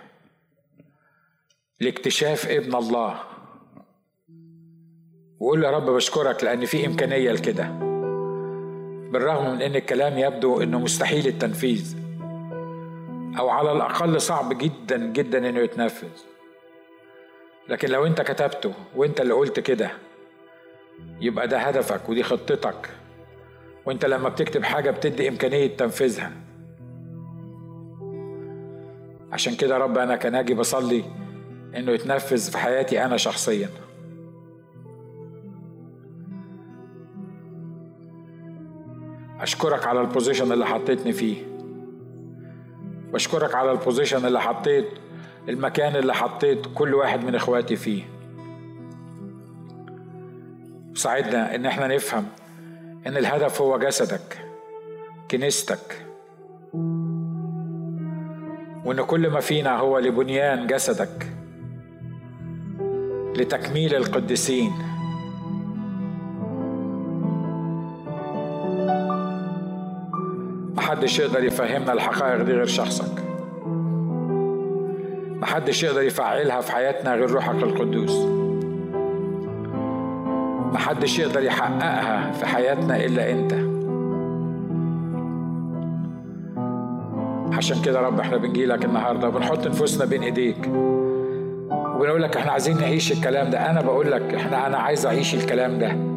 [1.79, 3.19] لاكتشاف ابن الله.
[5.39, 7.63] وقول يا رب بشكرك لأن في إمكانية لكده.
[9.11, 11.95] بالرغم من إن الكلام يبدو إنه مستحيل التنفيذ
[13.39, 16.09] أو على الأقل صعب جدا جدا إنه يتنفذ.
[17.69, 19.91] لكن لو أنت كتبته وأنت اللي قلت كده
[21.21, 22.89] يبقى ده هدفك ودي خطتك.
[23.85, 26.31] وأنت لما بتكتب حاجة بتدي إمكانية تنفيذها.
[29.31, 31.03] عشان كده رب أنا كان أجي بصلي
[31.75, 33.69] إنه يتنفذ في حياتي أنا شخصياً.
[39.39, 41.43] أشكرك على ال position اللي حطيتني فيه.
[43.13, 44.85] بشكرك على ال position اللي حطيت
[45.49, 48.03] المكان اللي حطيت كل واحد من إخواتي فيه.
[50.99, 52.25] ساعدنا إن إحنا نفهم
[53.07, 54.37] إن الهدف هو جسدك
[55.31, 56.05] كنيستك.
[58.85, 61.27] وإن كل ما فينا هو لبنيان جسدك
[63.35, 64.71] لتكميل القديسين.
[70.75, 73.23] محدش يقدر يفهمنا الحقائق دي غير شخصك.
[75.41, 78.48] محدش يقدر يفعلها في حياتنا غير روحك القدوس.
[80.74, 83.53] محدش يقدر يحققها في حياتنا إلا أنت.
[87.57, 90.67] عشان كده رب إحنا بنجيلك النهارده وبنحط نفوسنا بين إيديك.
[91.72, 93.70] وبنقول لك إحنا عايزين نعيش الكلام ده.
[93.70, 96.09] أنا بقول لك إحنا أنا عايز أعيش الكلام ده.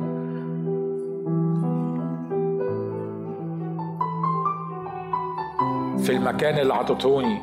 [5.99, 7.39] في المكان اللي عطتهوني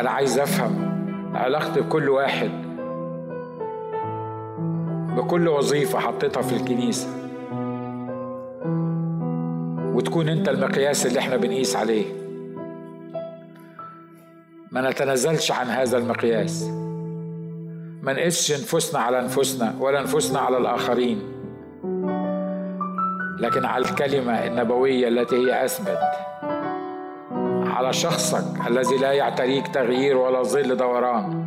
[0.00, 0.94] أنا عايز أفهم
[1.34, 2.63] علاقتي بكل واحد.
[5.16, 7.08] بكل وظيفة حطيتها في الكنيسة.
[9.94, 12.04] وتكون انت المقياس اللي إحنا بنقيس عليه.
[14.70, 16.70] ما نتنازلش عن هذا المقياس.
[18.02, 21.22] ما نقيسش نفوسنا على نفوسنا ولا نفوسنا على الآخرين.
[23.40, 25.98] لكن على الكلمة النبوية التي هي أثبت
[27.66, 31.43] على شخصك الذي لا يعتريك تغيير ولا ظل دوران.